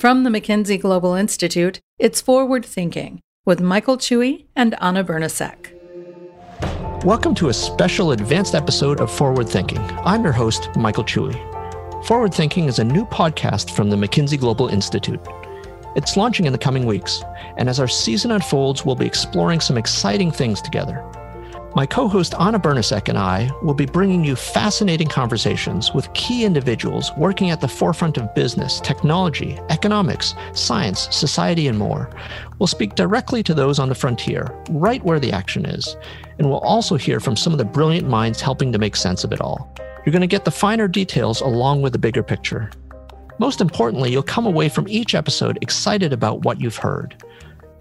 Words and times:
From 0.00 0.24
the 0.24 0.30
McKinsey 0.30 0.80
Global 0.80 1.12
Institute, 1.12 1.78
it's 1.98 2.22
Forward 2.22 2.64
Thinking 2.64 3.20
with 3.44 3.60
Michael 3.60 3.98
Chui 3.98 4.46
and 4.56 4.74
Anna 4.80 5.04
Bernasek. 5.04 5.74
Welcome 7.04 7.34
to 7.34 7.50
a 7.50 7.52
special 7.52 8.12
advanced 8.12 8.54
episode 8.54 9.02
of 9.02 9.12
Forward 9.12 9.46
Thinking. 9.46 9.76
I'm 10.06 10.24
your 10.24 10.32
host, 10.32 10.70
Michael 10.74 11.04
Chui. 11.04 11.34
Forward 12.06 12.32
Thinking 12.32 12.64
is 12.64 12.78
a 12.78 12.84
new 12.84 13.04
podcast 13.04 13.72
from 13.72 13.90
the 13.90 13.96
McKinsey 13.96 14.40
Global 14.40 14.68
Institute. 14.68 15.20
It's 15.94 16.16
launching 16.16 16.46
in 16.46 16.52
the 16.52 16.58
coming 16.58 16.86
weeks, 16.86 17.22
and 17.58 17.68
as 17.68 17.78
our 17.78 17.86
season 17.86 18.30
unfolds, 18.30 18.86
we'll 18.86 18.96
be 18.96 19.04
exploring 19.04 19.60
some 19.60 19.76
exciting 19.76 20.30
things 20.30 20.62
together. 20.62 21.04
My 21.76 21.86
co 21.86 22.08
host 22.08 22.34
Anna 22.40 22.58
Bernasek 22.58 23.08
and 23.08 23.16
I 23.16 23.48
will 23.62 23.74
be 23.74 23.86
bringing 23.86 24.24
you 24.24 24.34
fascinating 24.34 25.06
conversations 25.06 25.94
with 25.94 26.12
key 26.14 26.44
individuals 26.44 27.12
working 27.16 27.50
at 27.50 27.60
the 27.60 27.68
forefront 27.68 28.18
of 28.18 28.34
business, 28.34 28.80
technology, 28.80 29.56
economics, 29.68 30.34
science, 30.52 31.06
society, 31.12 31.68
and 31.68 31.78
more. 31.78 32.10
We'll 32.58 32.66
speak 32.66 32.96
directly 32.96 33.44
to 33.44 33.54
those 33.54 33.78
on 33.78 33.88
the 33.88 33.94
frontier, 33.94 34.52
right 34.70 35.00
where 35.04 35.20
the 35.20 35.30
action 35.30 35.64
is, 35.64 35.96
and 36.40 36.50
we'll 36.50 36.58
also 36.58 36.96
hear 36.96 37.20
from 37.20 37.36
some 37.36 37.52
of 37.52 37.58
the 37.60 37.64
brilliant 37.64 38.08
minds 38.08 38.40
helping 38.40 38.72
to 38.72 38.78
make 38.80 38.96
sense 38.96 39.22
of 39.22 39.32
it 39.32 39.40
all. 39.40 39.72
You're 40.04 40.12
going 40.12 40.22
to 40.22 40.26
get 40.26 40.44
the 40.44 40.50
finer 40.50 40.88
details 40.88 41.40
along 41.40 41.82
with 41.82 41.92
the 41.92 42.00
bigger 42.00 42.24
picture. 42.24 42.72
Most 43.38 43.60
importantly, 43.60 44.10
you'll 44.10 44.24
come 44.24 44.44
away 44.44 44.68
from 44.68 44.88
each 44.88 45.14
episode 45.14 45.56
excited 45.62 46.12
about 46.12 46.44
what 46.44 46.60
you've 46.60 46.78
heard. 46.78 47.22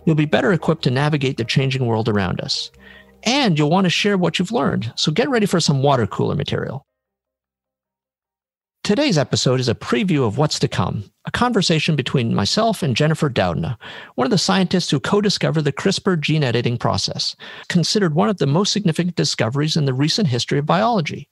You'll 0.05 0.15
be 0.15 0.25
better 0.25 0.53
equipped 0.53 0.83
to 0.83 0.91
navigate 0.91 1.37
the 1.37 1.43
changing 1.43 1.87
world 1.87 2.07
around 2.07 2.39
us 2.39 2.69
and 3.23 3.57
you'll 3.57 3.69
want 3.69 3.85
to 3.85 3.89
share 3.89 4.17
what 4.17 4.39
you've 4.39 4.51
learned. 4.51 4.91
So 4.95 5.11
get 5.11 5.29
ready 5.29 5.45
for 5.45 5.59
some 5.59 5.81
water 5.81 6.07
cooler 6.07 6.35
material. 6.35 6.85
Today's 8.83 9.17
episode 9.19 9.59
is 9.59 9.69
a 9.69 9.75
preview 9.75 10.25
of 10.25 10.37
what's 10.37 10.57
to 10.59 10.67
come, 10.67 11.03
a 11.25 11.31
conversation 11.31 11.95
between 11.95 12.33
myself 12.33 12.81
and 12.81 12.95
Jennifer 12.95 13.29
Doudna, 13.29 13.77
one 14.15 14.25
of 14.25 14.31
the 14.31 14.37
scientists 14.37 14.89
who 14.89 14.99
co 14.99 15.21
discovered 15.21 15.61
the 15.61 15.71
CRISPR 15.71 16.19
gene 16.19 16.43
editing 16.43 16.77
process, 16.77 17.35
considered 17.67 18.15
one 18.15 18.29
of 18.29 18.37
the 18.37 18.47
most 18.47 18.73
significant 18.73 19.15
discoveries 19.15 19.77
in 19.77 19.85
the 19.85 19.93
recent 19.93 20.27
history 20.27 20.57
of 20.57 20.65
biology. 20.65 21.29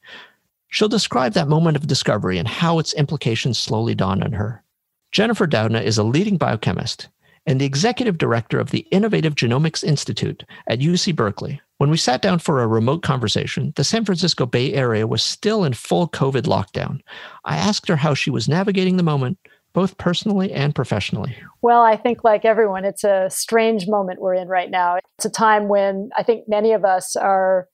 She'll 0.70 0.90
describe 0.90 1.34
that 1.34 1.48
moment 1.48 1.78
of 1.78 1.88
discovery 1.88 2.38
and 2.38 2.48
how 2.48 2.78
its 2.78 2.94
implications 2.94 3.58
slowly 3.58 3.96
dawn 3.96 4.22
on 4.22 4.34
her. 4.34 4.64
Jennifer 5.12 5.48
Doudna 5.48 5.82
is 5.82 5.98
a 5.98 6.04
leading 6.04 6.38
biochemist 6.38 7.08
and 7.48 7.60
the 7.60 7.66
executive 7.66 8.18
director 8.18 8.60
of 8.60 8.72
the 8.72 8.86
Innovative 8.92 9.34
Genomics 9.34 9.84
Institute 9.84 10.44
at 10.68 10.80
UC 10.80 11.16
Berkeley, 11.16 11.62
when 11.78 11.90
we 11.90 11.98
sat 11.98 12.22
down 12.22 12.40
for 12.40 12.62
a 12.62 12.68
remote 12.68 13.04
conversation, 13.04 13.74
the 13.76 13.84
San 13.84 14.06
Francisco 14.06 14.46
Bay 14.46 14.74
Area 14.74 15.06
was 15.06 15.24
still 15.24 15.64
in 15.64 15.74
full 15.74 16.08
COVID 16.08 16.44
lockdown. 16.44 17.02
I 17.46 17.58
asked 17.58 17.88
her 17.88 17.96
how 17.96 18.14
she 18.14 18.30
was 18.30 18.50
navigating 18.50 18.98
the 18.98 19.04
moment, 19.04 19.38
both 19.74 19.98
personally 19.98 20.52
and 20.52 20.74
professionally. 20.74 21.36
Well, 21.62 21.84
I 21.84 21.96
think, 21.96 22.24
like 22.24 22.46
everyone, 22.46 22.84
it's 22.84 23.04
a 23.04 23.30
strange 23.30 23.88
moment 23.88 24.22
we're 24.22 24.34
in 24.34 24.48
right 24.48 24.72
now. 24.72 24.98
It's 25.18 25.26
a 25.26 25.30
time 25.30 25.68
when 25.68 26.10
I 26.18 26.24
think 26.24 26.46
many 26.48 26.74
of 26.74 26.84
us 26.84 27.16
are 27.16 27.68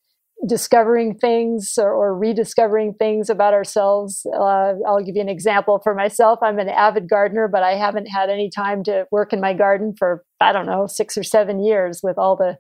discovering 0.45 1.15
things 1.15 1.75
or, 1.77 1.93
or 1.93 2.17
rediscovering 2.17 2.95
things 2.95 3.29
about 3.29 3.53
ourselves. 3.53 4.25
Uh, 4.35 4.73
I'll 4.85 5.01
give 5.03 5.15
you 5.15 5.21
an 5.21 5.29
example 5.29 5.79
for 5.81 5.95
myself. 5.95 6.39
I'm 6.41 6.59
an 6.59 6.67
avid 6.67 7.09
gardener, 7.09 7.47
but 7.47 7.63
I 7.63 7.75
haven't 7.75 8.07
had 8.07 8.29
any 8.29 8.49
time 8.49 8.83
to 8.83 9.05
work 9.11 9.31
in 9.31 9.39
my 9.39 9.53
garden 9.53 9.95
for, 9.97 10.25
I 10.41 10.51
don't 10.51 10.65
know, 10.65 10.87
six 10.87 11.17
or 11.17 11.23
seven 11.23 11.63
years 11.63 12.01
with 12.03 12.17
all 12.17 12.35
the 12.35 12.57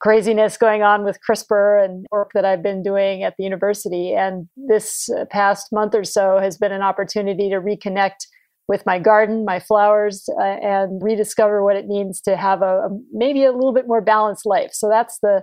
craziness 0.00 0.56
going 0.56 0.82
on 0.82 1.04
with 1.04 1.18
CRISPR 1.28 1.84
and 1.84 2.06
work 2.10 2.30
that 2.34 2.44
I've 2.44 2.62
been 2.62 2.82
doing 2.82 3.22
at 3.22 3.34
the 3.36 3.44
university. 3.44 4.14
And 4.14 4.48
this 4.56 5.08
past 5.30 5.68
month 5.72 5.94
or 5.94 6.04
so 6.04 6.38
has 6.38 6.56
been 6.56 6.72
an 6.72 6.82
opportunity 6.82 7.50
to 7.50 7.56
reconnect 7.56 8.26
with 8.66 8.86
my 8.86 8.98
garden, 8.98 9.44
my 9.44 9.58
flowers, 9.58 10.28
uh, 10.38 10.42
and 10.42 11.02
rediscover 11.02 11.64
what 11.64 11.76
it 11.76 11.86
means 11.86 12.20
to 12.22 12.36
have 12.36 12.62
a, 12.62 12.86
a, 12.86 12.88
maybe 13.12 13.44
a 13.44 13.52
little 13.52 13.74
bit 13.74 13.88
more 13.88 14.00
balanced 14.00 14.46
life. 14.46 14.70
So 14.72 14.88
that's 14.88 15.18
the 15.22 15.42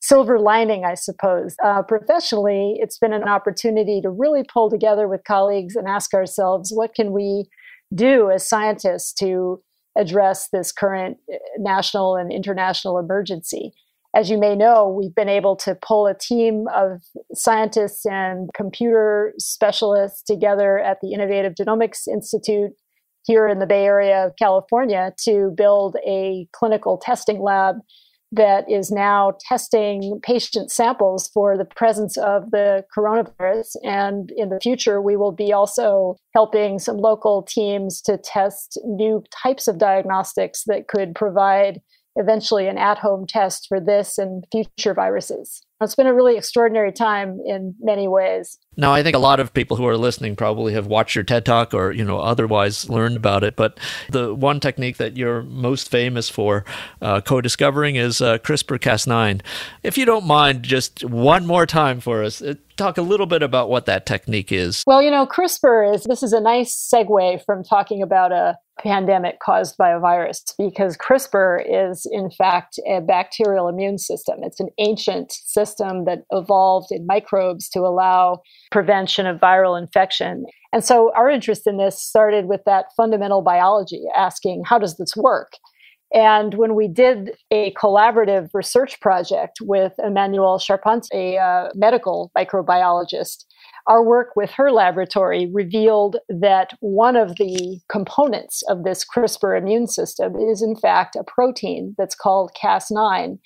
silver 0.00 0.38
lining, 0.38 0.84
I 0.84 0.94
suppose. 0.94 1.56
Uh, 1.64 1.82
professionally, 1.82 2.76
it's 2.78 2.98
been 2.98 3.12
an 3.12 3.26
opportunity 3.26 4.00
to 4.02 4.10
really 4.10 4.44
pull 4.44 4.70
together 4.70 5.08
with 5.08 5.24
colleagues 5.26 5.74
and 5.76 5.88
ask 5.88 6.14
ourselves, 6.14 6.70
what 6.72 6.94
can 6.94 7.10
we 7.10 7.48
do 7.94 8.30
as 8.30 8.48
scientists 8.48 9.12
to 9.14 9.62
address 9.96 10.50
this 10.52 10.70
current 10.70 11.16
uh, 11.32 11.36
national 11.58 12.16
and 12.16 12.30
international 12.30 12.98
emergency? 12.98 13.72
As 14.14 14.30
you 14.30 14.38
may 14.38 14.56
know, 14.56 14.88
we've 14.88 15.14
been 15.14 15.28
able 15.28 15.56
to 15.56 15.74
pull 15.74 16.06
a 16.06 16.14
team 16.14 16.66
of 16.74 17.02
scientists 17.34 18.06
and 18.06 18.48
computer 18.54 19.34
specialists 19.38 20.22
together 20.22 20.78
at 20.78 20.98
the 21.02 21.12
Innovative 21.12 21.54
Genomics 21.54 22.08
Institute 22.08 22.72
here 23.24 23.46
in 23.46 23.58
the 23.58 23.66
Bay 23.66 23.84
Area 23.84 24.26
of 24.26 24.32
California 24.38 25.12
to 25.24 25.52
build 25.56 25.96
a 26.06 26.48
clinical 26.52 26.96
testing 26.96 27.40
lab 27.42 27.76
that 28.32 28.70
is 28.70 28.90
now 28.90 29.32
testing 29.40 30.20
patient 30.22 30.70
samples 30.70 31.28
for 31.32 31.56
the 31.56 31.64
presence 31.64 32.18
of 32.18 32.50
the 32.50 32.84
coronavirus. 32.96 33.76
And 33.82 34.30
in 34.36 34.50
the 34.50 34.60
future, 34.60 35.00
we 35.00 35.16
will 35.16 35.32
be 35.32 35.52
also 35.52 36.16
helping 36.34 36.78
some 36.78 36.98
local 36.98 37.42
teams 37.42 38.02
to 38.02 38.18
test 38.18 38.78
new 38.84 39.22
types 39.42 39.66
of 39.66 39.78
diagnostics 39.78 40.64
that 40.66 40.88
could 40.88 41.14
provide 41.14 41.80
eventually 42.18 42.68
an 42.68 42.76
at 42.76 42.98
home 42.98 43.26
test 43.26 43.66
for 43.68 43.80
this 43.80 44.18
and 44.18 44.44
future 44.52 44.92
viruses. 44.92 45.62
It's 45.80 45.94
been 45.94 46.08
a 46.08 46.14
really 46.14 46.36
extraordinary 46.36 46.90
time 46.90 47.38
in 47.46 47.76
many 47.80 48.08
ways. 48.08 48.58
Now, 48.76 48.92
I 48.92 49.04
think 49.04 49.14
a 49.14 49.20
lot 49.20 49.38
of 49.38 49.54
people 49.54 49.76
who 49.76 49.86
are 49.86 49.96
listening 49.96 50.34
probably 50.34 50.72
have 50.72 50.88
watched 50.88 51.14
your 51.14 51.22
TED 51.22 51.46
Talk 51.46 51.72
or, 51.72 51.92
you 51.92 52.04
know, 52.04 52.18
otherwise 52.18 52.90
learned 52.90 53.16
about 53.16 53.44
it. 53.44 53.54
But 53.54 53.78
the 54.10 54.34
one 54.34 54.58
technique 54.58 54.96
that 54.96 55.16
you're 55.16 55.42
most 55.42 55.88
famous 55.88 56.28
for 56.28 56.64
uh, 57.00 57.20
co-discovering 57.20 57.94
is 57.94 58.20
uh, 58.20 58.38
CRISPR-Cas9. 58.38 59.40
If 59.84 59.96
you 59.96 60.04
don't 60.04 60.26
mind, 60.26 60.64
just 60.64 61.04
one 61.04 61.46
more 61.46 61.64
time 61.64 62.00
for 62.00 62.24
us, 62.24 62.42
uh, 62.42 62.54
talk 62.76 62.98
a 62.98 63.02
little 63.02 63.26
bit 63.26 63.44
about 63.44 63.70
what 63.70 63.86
that 63.86 64.04
technique 64.04 64.50
is. 64.50 64.82
Well, 64.84 65.00
you 65.00 65.12
know, 65.12 65.26
CRISPR 65.26 65.94
is 65.94 66.02
this 66.04 66.24
is 66.24 66.32
a 66.32 66.40
nice 66.40 66.74
segue 66.74 67.44
from 67.44 67.62
talking 67.62 68.02
about 68.02 68.32
a 68.32 68.56
pandemic 68.78 69.40
caused 69.40 69.76
by 69.76 69.90
a 69.90 69.98
virus 69.98 70.42
because 70.56 70.96
CRISPR 70.96 71.62
is, 71.68 72.06
in 72.10 72.30
fact, 72.30 72.78
a 72.88 73.00
bacterial 73.00 73.68
immune 73.68 73.98
system. 73.98 74.38
It's 74.42 74.60
an 74.60 74.70
ancient 74.78 75.32
system 75.32 76.04
that 76.04 76.24
evolved 76.30 76.88
in 76.90 77.06
microbes 77.06 77.68
to 77.70 77.80
allow 77.80 78.42
prevention 78.70 79.26
of 79.26 79.40
viral 79.40 79.80
infection. 79.80 80.46
And 80.72 80.84
so 80.84 81.12
our 81.14 81.30
interest 81.30 81.66
in 81.66 81.76
this 81.76 82.00
started 82.00 82.46
with 82.46 82.60
that 82.66 82.86
fundamental 82.96 83.42
biology, 83.42 84.04
asking, 84.16 84.64
how 84.64 84.78
does 84.78 84.96
this 84.96 85.16
work? 85.16 85.52
And 86.14 86.54
when 86.54 86.74
we 86.74 86.88
did 86.88 87.36
a 87.50 87.72
collaborative 87.74 88.48
research 88.54 88.98
project 89.00 89.58
with 89.60 89.92
Emmanuelle 89.98 90.60
Charpentier, 90.60 91.08
a 91.12 91.38
uh, 91.38 91.68
medical 91.74 92.30
microbiologist, 92.36 93.44
our 93.88 94.04
work 94.04 94.36
with 94.36 94.50
her 94.50 94.70
laboratory 94.70 95.50
revealed 95.52 96.16
that 96.28 96.70
one 96.80 97.16
of 97.16 97.36
the 97.36 97.80
components 97.88 98.62
of 98.68 98.84
this 98.84 99.04
CRISPR 99.04 99.58
immune 99.58 99.86
system 99.86 100.36
is, 100.36 100.62
in 100.62 100.76
fact, 100.76 101.16
a 101.16 101.24
protein 101.24 101.94
that's 101.96 102.14
called 102.14 102.52
Cas9 102.62 103.38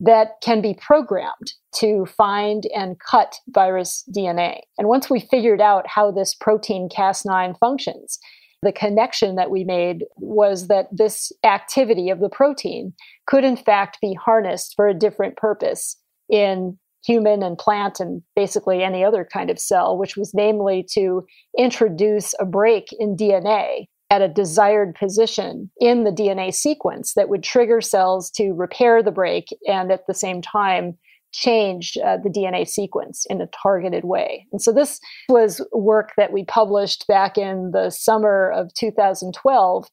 that 0.00 0.28
can 0.42 0.60
be 0.60 0.74
programmed 0.74 1.52
to 1.76 2.06
find 2.06 2.64
and 2.74 2.98
cut 2.98 3.36
virus 3.48 4.02
DNA. 4.14 4.60
And 4.78 4.88
once 4.88 5.08
we 5.08 5.20
figured 5.20 5.60
out 5.60 5.86
how 5.86 6.10
this 6.10 6.34
protein 6.34 6.88
Cas9 6.88 7.56
functions, 7.58 8.18
the 8.62 8.72
connection 8.72 9.36
that 9.36 9.50
we 9.50 9.62
made 9.62 10.04
was 10.16 10.68
that 10.68 10.86
this 10.90 11.32
activity 11.44 12.10
of 12.10 12.20
the 12.20 12.28
protein 12.28 12.94
could, 13.26 13.44
in 13.44 13.56
fact, 13.56 13.98
be 14.00 14.14
harnessed 14.14 14.72
for 14.74 14.88
a 14.88 14.94
different 14.94 15.36
purpose 15.36 15.96
in 16.28 16.78
human 17.04 17.42
and 17.42 17.58
plant 17.58 18.00
and 18.00 18.22
basically 18.36 18.82
any 18.82 19.04
other 19.04 19.26
kind 19.30 19.50
of 19.50 19.58
cell, 19.58 19.98
which 19.98 20.16
was 20.16 20.32
namely 20.34 20.86
to 20.92 21.24
introduce 21.58 22.34
a 22.38 22.44
break 22.44 22.88
in 22.98 23.16
DNA 23.16 23.86
at 24.10 24.22
a 24.22 24.28
desired 24.28 24.94
position 24.94 25.70
in 25.80 26.04
the 26.04 26.10
DNA 26.10 26.52
sequence 26.54 27.14
that 27.14 27.28
would 27.28 27.42
trigger 27.42 27.80
cells 27.80 28.30
to 28.30 28.52
repair 28.52 29.02
the 29.02 29.10
break 29.10 29.46
and 29.66 29.90
at 29.90 30.06
the 30.06 30.14
same 30.14 30.42
time 30.42 30.98
change 31.32 31.96
uh, 32.04 32.18
the 32.18 32.28
DNA 32.28 32.68
sequence 32.68 33.26
in 33.30 33.40
a 33.40 33.48
targeted 33.62 34.04
way. 34.04 34.46
And 34.52 34.60
so 34.60 34.70
this 34.70 35.00
was 35.30 35.66
work 35.72 36.10
that 36.18 36.30
we 36.30 36.44
published 36.44 37.06
back 37.08 37.38
in 37.38 37.70
the 37.72 37.88
summer 37.88 38.50
of 38.50 38.72
2012 38.74 39.86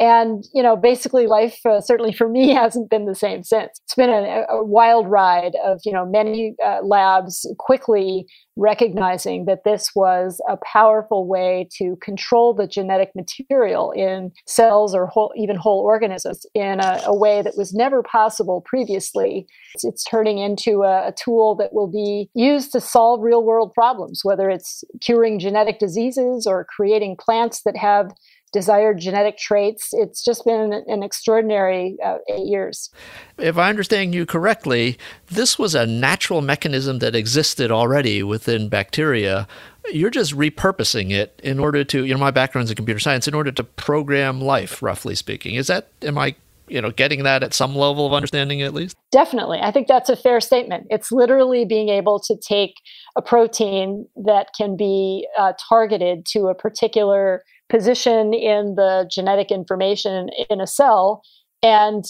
and 0.00 0.44
you 0.54 0.62
know 0.62 0.76
basically 0.76 1.26
life 1.26 1.58
uh, 1.64 1.80
certainly 1.80 2.12
for 2.12 2.28
me 2.32 2.50
hasn't 2.50 2.90
been 2.90 3.06
the 3.06 3.14
same 3.14 3.42
since. 3.42 3.80
It's 3.84 3.94
been 3.94 4.10
a, 4.10 4.44
a 4.48 4.64
wild 4.64 5.08
ride 5.08 5.54
of 5.64 5.80
you 5.84 5.92
know 5.92 6.06
many 6.06 6.54
uh, 6.64 6.80
labs 6.82 7.46
quickly 7.58 8.26
recognizing 8.56 9.46
that 9.46 9.64
this 9.64 9.90
was 9.94 10.40
a 10.48 10.58
powerful 10.58 11.26
way 11.26 11.66
to 11.78 11.96
control 12.02 12.52
the 12.52 12.66
genetic 12.66 13.10
material 13.16 13.92
in 13.92 14.30
cells 14.46 14.94
or 14.94 15.06
whole, 15.06 15.32
even 15.36 15.56
whole 15.56 15.80
organisms 15.80 16.44
in 16.54 16.78
a, 16.80 17.00
a, 17.06 17.16
way 17.16 17.40
that 17.40 17.56
was 17.56 17.72
never 17.72 18.02
possible 18.02 18.60
previously. 18.66 19.46
It's, 19.74 19.84
it's 19.84 20.04
turning 20.04 20.36
into 20.36 20.82
a, 20.82 21.08
a 21.08 21.12
tool 21.12 21.54
that 21.56 21.72
will 21.72 21.90
be 21.90 22.28
used 22.34 22.72
to 22.72 22.80
solve 22.80 23.22
real 23.22 23.42
world 23.42 23.72
problems 23.72 24.20
whether 24.22 24.50
it's 24.50 24.84
curing 25.00 25.38
genetic 25.38 25.78
diseases 25.78 26.46
or 26.46 26.66
creating 26.68 27.16
plants 27.16 27.62
that 27.62 27.76
have 27.76 28.12
desired 28.52 28.98
genetic 28.98 29.38
traits. 29.38 29.88
It's 29.92 30.22
just 30.22 30.44
been 30.44 30.72
an, 30.86 31.02
extraordinary 31.02 31.96
uh, 32.04 32.18
eight 32.28 32.46
years. 32.46 32.90
If 33.38 33.58
I 33.58 33.68
understand 33.68 34.14
you 34.14 34.26
correctly, 34.26 34.98
this 35.28 35.58
was 35.58 35.74
a 35.74 35.86
natural 35.86 36.42
mechanism 36.42 36.98
that 37.00 37.16
existed 37.16 37.70
already 37.70 38.22
within 38.22 38.68
bacteria. 38.68 39.48
You're 39.90 40.10
just 40.10 40.36
repurposing 40.36 41.10
it 41.10 41.40
in 41.42 41.58
order 41.58 41.82
to, 41.84 42.04
you 42.04 42.14
know, 42.14 42.20
my 42.20 42.30
background's 42.30 42.70
in 42.70 42.76
computer 42.76 43.00
science, 43.00 43.26
in 43.26 43.34
order 43.34 43.50
to 43.50 43.64
program 43.64 44.40
life, 44.40 44.82
roughly 44.82 45.14
speaking. 45.14 45.54
Is 45.54 45.66
that, 45.66 45.88
am 46.02 46.18
I 46.18 46.36
you 46.68 46.80
know 46.80 46.90
getting 46.90 47.24
that 47.24 47.42
at 47.42 47.52
some 47.52 47.74
level 47.74 48.06
of 48.06 48.12
understanding 48.12 48.62
at 48.62 48.72
least 48.72 48.96
definitely 49.10 49.58
i 49.60 49.70
think 49.70 49.88
that's 49.88 50.08
a 50.08 50.16
fair 50.16 50.40
statement 50.40 50.86
it's 50.90 51.10
literally 51.10 51.64
being 51.64 51.88
able 51.88 52.20
to 52.20 52.36
take 52.36 52.76
a 53.16 53.20
protein 53.20 54.06
that 54.16 54.48
can 54.56 54.76
be 54.76 55.26
uh, 55.38 55.52
targeted 55.68 56.24
to 56.24 56.46
a 56.46 56.54
particular 56.54 57.42
position 57.72 58.34
in 58.34 58.74
the 58.76 59.08
genetic 59.10 59.50
information 59.50 60.28
in 60.50 60.60
a 60.60 60.66
cell 60.66 61.22
and 61.62 62.04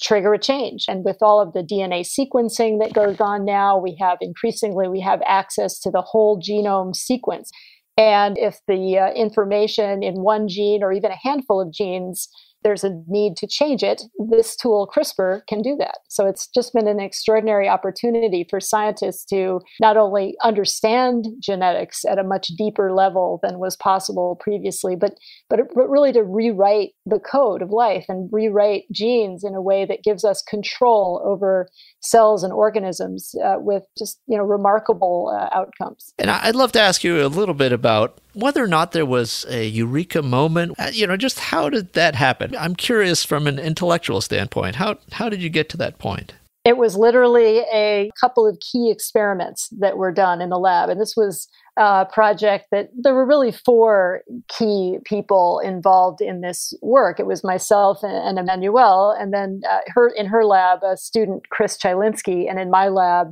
trigger 0.00 0.32
a 0.32 0.38
change. 0.38 0.84
And 0.86 1.04
with 1.04 1.16
all 1.20 1.40
of 1.42 1.52
the 1.54 1.64
dna 1.64 2.06
sequencing 2.06 2.78
that 2.80 2.92
goes 2.92 3.20
on 3.20 3.44
now 3.44 3.76
we 3.76 3.96
have 4.00 4.18
increasingly 4.20 4.86
we 4.86 5.00
have 5.00 5.20
access 5.26 5.80
to 5.80 5.90
the 5.90 6.02
whole 6.02 6.40
genome 6.40 6.94
sequence. 6.94 7.50
And 7.96 8.38
if 8.38 8.60
the 8.68 8.96
uh, 8.96 9.12
information 9.14 10.04
in 10.04 10.22
one 10.22 10.46
gene 10.46 10.84
or 10.84 10.92
even 10.92 11.10
a 11.10 11.18
handful 11.20 11.60
of 11.60 11.72
genes 11.72 12.28
there's 12.62 12.84
a 12.84 13.02
need 13.06 13.36
to 13.36 13.46
change 13.46 13.82
it, 13.82 14.02
this 14.30 14.56
tool, 14.56 14.90
CRISPR, 14.92 15.42
can 15.48 15.62
do 15.62 15.76
that. 15.78 15.98
So 16.08 16.26
it's 16.26 16.48
just 16.48 16.72
been 16.72 16.88
an 16.88 17.00
extraordinary 17.00 17.68
opportunity 17.68 18.46
for 18.48 18.60
scientists 18.60 19.24
to 19.26 19.60
not 19.80 19.96
only 19.96 20.36
understand 20.42 21.26
genetics 21.40 22.04
at 22.04 22.18
a 22.18 22.24
much 22.24 22.48
deeper 22.48 22.92
level 22.92 23.40
than 23.42 23.58
was 23.58 23.76
possible 23.76 24.36
previously, 24.40 24.96
but 24.96 25.14
but 25.48 25.60
really 25.74 26.12
to 26.12 26.22
rewrite 26.22 26.90
the 27.06 27.20
code 27.20 27.62
of 27.62 27.70
life 27.70 28.04
and 28.08 28.28
rewrite 28.32 28.84
genes 28.92 29.44
in 29.44 29.54
a 29.54 29.62
way 29.62 29.84
that 29.84 30.02
gives 30.02 30.24
us 30.24 30.42
control 30.42 31.22
over 31.24 31.68
cells 32.00 32.42
and 32.42 32.52
organisms 32.52 33.34
uh, 33.44 33.56
with 33.58 33.84
just 33.96 34.20
you 34.26 34.36
know 34.36 34.44
remarkable 34.44 35.34
uh, 35.34 35.48
outcomes. 35.56 36.12
And 36.18 36.30
I'd 36.30 36.56
love 36.56 36.72
to 36.72 36.80
ask 36.80 37.04
you 37.04 37.24
a 37.24 37.28
little 37.28 37.54
bit 37.54 37.72
about 37.72 38.20
whether 38.38 38.62
or 38.62 38.68
not 38.68 38.92
there 38.92 39.06
was 39.06 39.44
a 39.48 39.66
eureka 39.66 40.22
moment. 40.22 40.74
Uh, 40.78 40.90
you 40.92 41.06
know, 41.06 41.16
just 41.16 41.40
how 41.40 41.68
did 41.68 41.92
that 41.94 42.14
happen? 42.14 42.54
I'm 42.56 42.76
curious 42.76 43.24
from 43.24 43.46
an 43.46 43.58
intellectual 43.58 44.20
standpoint. 44.20 44.76
How 44.76 44.98
how 45.12 45.28
did 45.28 45.42
you 45.42 45.50
get 45.50 45.68
to 45.70 45.76
that 45.78 45.98
point? 45.98 46.34
It 46.64 46.76
was 46.76 46.96
literally 46.96 47.60
a 47.72 48.10
couple 48.20 48.46
of 48.46 48.58
key 48.60 48.90
experiments 48.90 49.68
that 49.78 49.96
were 49.96 50.12
done 50.12 50.40
in 50.40 50.50
the 50.50 50.58
lab, 50.58 50.88
and 50.88 51.00
this 51.00 51.14
was 51.16 51.48
a 51.78 52.06
project 52.12 52.66
that 52.72 52.88
there 52.92 53.14
were 53.14 53.24
really 53.24 53.52
four 53.52 54.22
key 54.48 54.98
people 55.04 55.60
involved 55.60 56.20
in 56.20 56.40
this 56.40 56.74
work. 56.82 57.20
It 57.20 57.26
was 57.26 57.44
myself 57.44 58.02
and, 58.02 58.38
and 58.38 58.48
Emmanuelle, 58.48 59.14
and 59.20 59.32
then 59.32 59.60
uh, 59.70 59.78
her 59.94 60.08
in 60.08 60.26
her 60.26 60.44
lab, 60.44 60.80
a 60.82 60.96
student 60.96 61.48
Chris 61.50 61.78
Chylinski, 61.78 62.50
and 62.50 62.58
in 62.58 62.68
my 62.68 62.88
lab, 62.88 63.28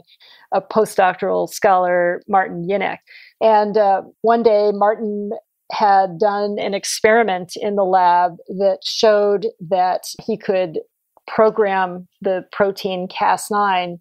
a 0.53 0.61
postdoctoral 0.61 1.49
scholar 1.49 2.23
Martin 2.29 2.69
Jinek. 2.71 2.99
And 3.41 3.77
uh, 3.77 4.03
one 4.23 4.45
day, 4.45 4.71
Martin 4.73 5.31
had 5.73 6.19
done 6.21 6.57
an 6.61 6.73
experiment 6.73 7.55
in 7.57 7.75
the 7.75 7.85
lab 7.85 8.37
that 8.47 8.79
showed 8.85 9.47
that 9.69 10.05
he 10.25 10.37
could 10.37 10.79
program 11.27 12.07
the 12.23 12.45
protein 12.53 13.09
Cas9 13.09 13.99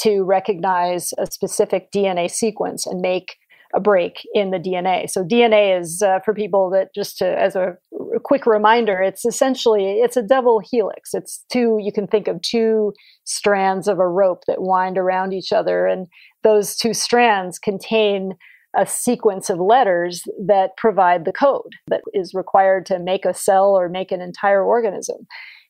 to 0.00 0.22
recognize 0.24 1.14
a 1.16 1.26
specific 1.26 1.90
DNA 1.90 2.30
sequence 2.30 2.86
and 2.86 3.00
make 3.00 3.36
a 3.74 3.80
break 3.80 4.26
in 4.32 4.50
the 4.50 4.58
DNA. 4.58 5.08
So 5.10 5.24
DNA 5.24 5.78
is 5.78 6.02
uh, 6.02 6.20
for 6.24 6.34
people 6.34 6.70
that 6.70 6.88
just 6.94 7.18
to, 7.18 7.26
as 7.40 7.56
a, 7.56 7.76
quick 8.22 8.46
reminder, 8.46 9.00
it's 9.00 9.24
essentially 9.24 10.00
it's 10.00 10.16
a 10.16 10.22
double 10.22 10.60
helix. 10.60 11.14
It's 11.14 11.44
two. 11.50 11.78
You 11.80 11.92
can 11.92 12.06
think 12.06 12.28
of 12.28 12.40
two 12.42 12.92
strands 13.24 13.88
of 13.88 13.98
a 13.98 14.08
rope 14.08 14.44
that 14.46 14.62
wind 14.62 14.98
around 14.98 15.32
each 15.32 15.52
other, 15.52 15.86
and 15.86 16.06
those 16.42 16.76
two 16.76 16.94
strands 16.94 17.58
contain 17.58 18.34
a 18.76 18.86
sequence 18.86 19.48
of 19.48 19.58
letters 19.58 20.22
that 20.46 20.76
provide 20.76 21.24
the 21.24 21.32
code 21.32 21.72
that 21.88 22.02
is 22.12 22.34
required 22.34 22.84
to 22.86 22.98
make 22.98 23.24
a 23.24 23.34
cell 23.34 23.74
or 23.74 23.88
make 23.88 24.12
an 24.12 24.20
entire 24.20 24.62
organism. 24.62 25.26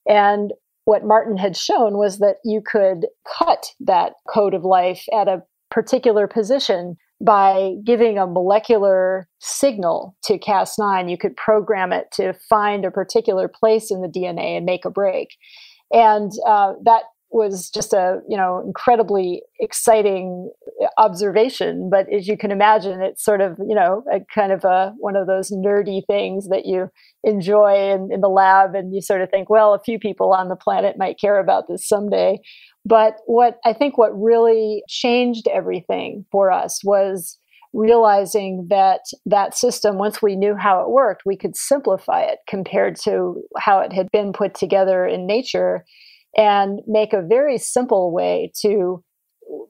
And 0.09 0.53
what 0.87 1.05
Martin 1.05 1.37
had 1.37 1.57
shown 1.57 1.99
was 1.99 2.19
that 2.19 2.37
you 2.45 2.61
could 2.65 3.07
cut 3.39 3.67
that 3.81 4.15
code 4.29 4.55
of 4.55 4.65
life 4.65 5.05
at 5.13 5.29
a 5.29 5.43
particular 5.71 6.27
position 6.27 6.97
by 7.21 7.75
giving 7.85 8.19
a 8.19 8.27
molecular 8.27 9.29
signal 9.41 10.17
to 10.25 10.39
Cas9. 10.39 11.11
You 11.11 11.17
could 11.17 11.37
program 11.37 11.93
it 11.93 12.07
to 12.13 12.35
find 12.49 12.85
a 12.85 12.91
particular 12.91 13.49
place 13.49 13.91
in 13.91 14.03
the 14.03 14.09
DNA 14.09 14.57
and 14.57 14.67
make 14.67 14.85
a 14.85 14.91
break. 14.91 15.29
And 15.93 16.33
uh, 16.47 16.75
that 16.85 17.05
was 17.31 17.71
just 17.71 17.93
a 17.93 18.21
you 18.29 18.37
know 18.37 18.63
incredibly 18.65 19.43
exciting 19.61 20.51
observation. 20.99 21.89
But 21.91 22.13
as 22.13 22.29
you 22.29 22.37
can 22.37 22.51
imagine 22.51 23.03
it's 23.03 23.25
sort 23.25 23.41
of 23.41 23.59
you 23.59 23.75
know 23.75 24.05
a 24.13 24.21
kind 24.35 24.53
of 24.53 24.65
a 24.65 24.95
one 24.99 25.17
of 25.17 25.27
those 25.27 25.51
nerdy 25.51 26.03
things 26.07 26.49
that 26.49 26.67
you 26.67 26.91
enjoy 27.25 27.93
in, 27.93 28.11
in 28.13 28.21
the 28.21 28.29
lab 28.29 28.75
and 28.75 28.95
you 28.95 29.01
sort 29.01 29.21
of 29.21 29.31
think 29.31 29.51
well 29.51 29.75
a 29.75 29.81
few 29.81 29.99
people 29.99 30.33
on 30.33 30.49
the 30.49 30.57
planet 30.57 30.97
might 30.99 31.19
care 31.21 31.39
about 31.39 31.69
this 31.69 31.87
someday. 31.87 32.39
But 32.85 33.17
what 33.27 33.59
i 33.65 33.73
think 33.73 33.99
what 33.99 34.11
really 34.21 34.83
changed 34.89 35.49
everything 35.49 36.25
for 36.31 36.51
us 36.51 36.83
was 36.85 37.39
realizing 37.73 38.67
that 38.71 39.01
that 39.27 39.55
system 39.55 39.99
once 39.99 40.23
we 40.23 40.35
knew 40.35 40.55
how 40.55 40.81
it 40.81 40.89
worked 40.89 41.27
we 41.27 41.37
could 41.37 41.55
simplify 41.57 42.23
it 42.23 42.39
compared 42.49 42.97
to 42.97 43.43
how 43.59 43.81
it 43.81 43.93
had 43.93 44.09
been 44.13 44.33
put 44.33 44.55
together 44.55 45.05
in 45.07 45.27
nature 45.27 45.85
and 46.37 46.81
make 46.87 47.13
a 47.13 47.23
very 47.23 47.59
simple 47.59 48.13
way 48.13 48.53
to 48.63 49.03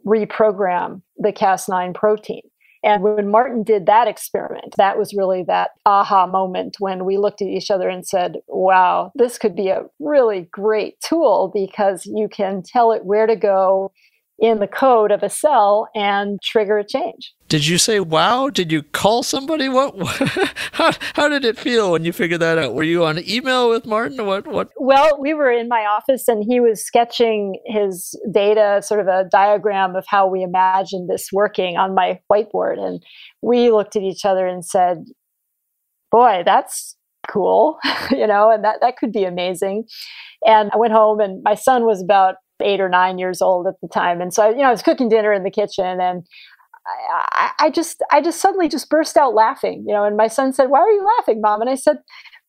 reprogram 0.06 1.02
the 1.16 1.32
Cas9 1.32 1.94
protein. 1.94 2.42
And 2.86 3.02
when 3.02 3.30
Martin 3.30 3.64
did 3.64 3.86
that 3.86 4.06
experiment, 4.06 4.74
that 4.76 4.96
was 4.96 5.12
really 5.12 5.42
that 5.48 5.70
aha 5.86 6.26
moment 6.26 6.76
when 6.78 7.04
we 7.04 7.18
looked 7.18 7.42
at 7.42 7.48
each 7.48 7.68
other 7.68 7.88
and 7.88 8.06
said, 8.06 8.36
wow, 8.46 9.10
this 9.16 9.38
could 9.38 9.56
be 9.56 9.68
a 9.68 9.86
really 9.98 10.48
great 10.52 11.00
tool 11.00 11.50
because 11.52 12.06
you 12.06 12.28
can 12.28 12.62
tell 12.62 12.92
it 12.92 13.04
where 13.04 13.26
to 13.26 13.34
go 13.34 13.90
in 14.38 14.60
the 14.60 14.66
code 14.66 15.10
of 15.10 15.22
a 15.22 15.30
cell 15.30 15.88
and 15.94 16.40
trigger 16.42 16.78
a 16.78 16.86
change. 16.86 17.32
Did 17.48 17.66
you 17.66 17.78
say 17.78 18.00
wow? 18.00 18.50
Did 18.50 18.70
you 18.70 18.82
call 18.82 19.22
somebody? 19.22 19.68
What? 19.68 19.94
how, 20.72 20.92
how 21.14 21.28
did 21.28 21.44
it 21.44 21.58
feel 21.58 21.92
when 21.92 22.04
you 22.04 22.12
figured 22.12 22.40
that 22.40 22.58
out? 22.58 22.74
Were 22.74 22.82
you 22.82 23.04
on 23.04 23.18
email 23.26 23.70
with 23.70 23.86
Martin? 23.86 24.26
What? 24.26 24.46
What? 24.46 24.70
Well, 24.76 25.18
we 25.18 25.32
were 25.32 25.50
in 25.50 25.68
my 25.68 25.87
office 25.87 26.28
and 26.28 26.44
he 26.46 26.61
was 26.61 26.84
sketching 26.84 27.58
his 27.64 28.18
data, 28.30 28.82
sort 28.82 29.00
of 29.00 29.06
a 29.06 29.25
diagram 29.30 29.96
of 29.96 30.04
how 30.06 30.26
we 30.26 30.42
imagined 30.42 31.08
this 31.08 31.30
working 31.32 31.76
on 31.76 31.94
my 31.94 32.20
whiteboard. 32.30 32.78
And 32.78 33.02
we 33.42 33.70
looked 33.70 33.96
at 33.96 34.02
each 34.02 34.25
other 34.25 34.46
and 34.46 34.64
said, 34.64 35.04
boy, 36.11 36.42
that's 36.44 36.96
cool, 37.28 37.78
you 38.11 38.26
know, 38.26 38.50
and 38.50 38.64
that, 38.64 38.76
that 38.80 38.96
could 38.99 39.12
be 39.12 39.25
amazing. 39.25 39.84
And 40.46 40.70
I 40.75 40.76
went 40.76 40.92
home 40.92 41.20
and 41.20 41.42
my 41.42 41.54
son 41.54 41.84
was 41.84 42.02
about 42.02 42.37
eight 42.62 42.80
or 42.80 42.88
nine 42.88 43.18
years 43.18 43.42
old 43.42 43.66
at 43.66 43.75
the 43.82 43.88
time. 43.88 44.20
And 44.20 44.32
so, 44.32 44.48
you 44.50 44.58
know, 44.58 44.68
I 44.68 44.70
was 44.70 44.82
cooking 44.82 45.08
dinner 45.08 45.32
in 45.32 45.42
the 45.44 45.50
kitchen 45.50 46.00
and 46.00 46.26
I, 47.32 47.50
I, 47.58 47.70
just, 47.70 48.02
I 48.12 48.20
just 48.20 48.40
suddenly 48.40 48.68
just 48.68 48.88
burst 48.88 49.16
out 49.16 49.34
laughing, 49.34 49.84
you 49.86 49.92
know, 49.92 50.04
and 50.04 50.16
my 50.16 50.28
son 50.28 50.52
said, 50.52 50.70
why 50.70 50.78
are 50.80 50.90
you 50.90 51.04
laughing, 51.18 51.40
mom? 51.40 51.60
And 51.60 51.68
I 51.68 51.75
said, 51.75 51.96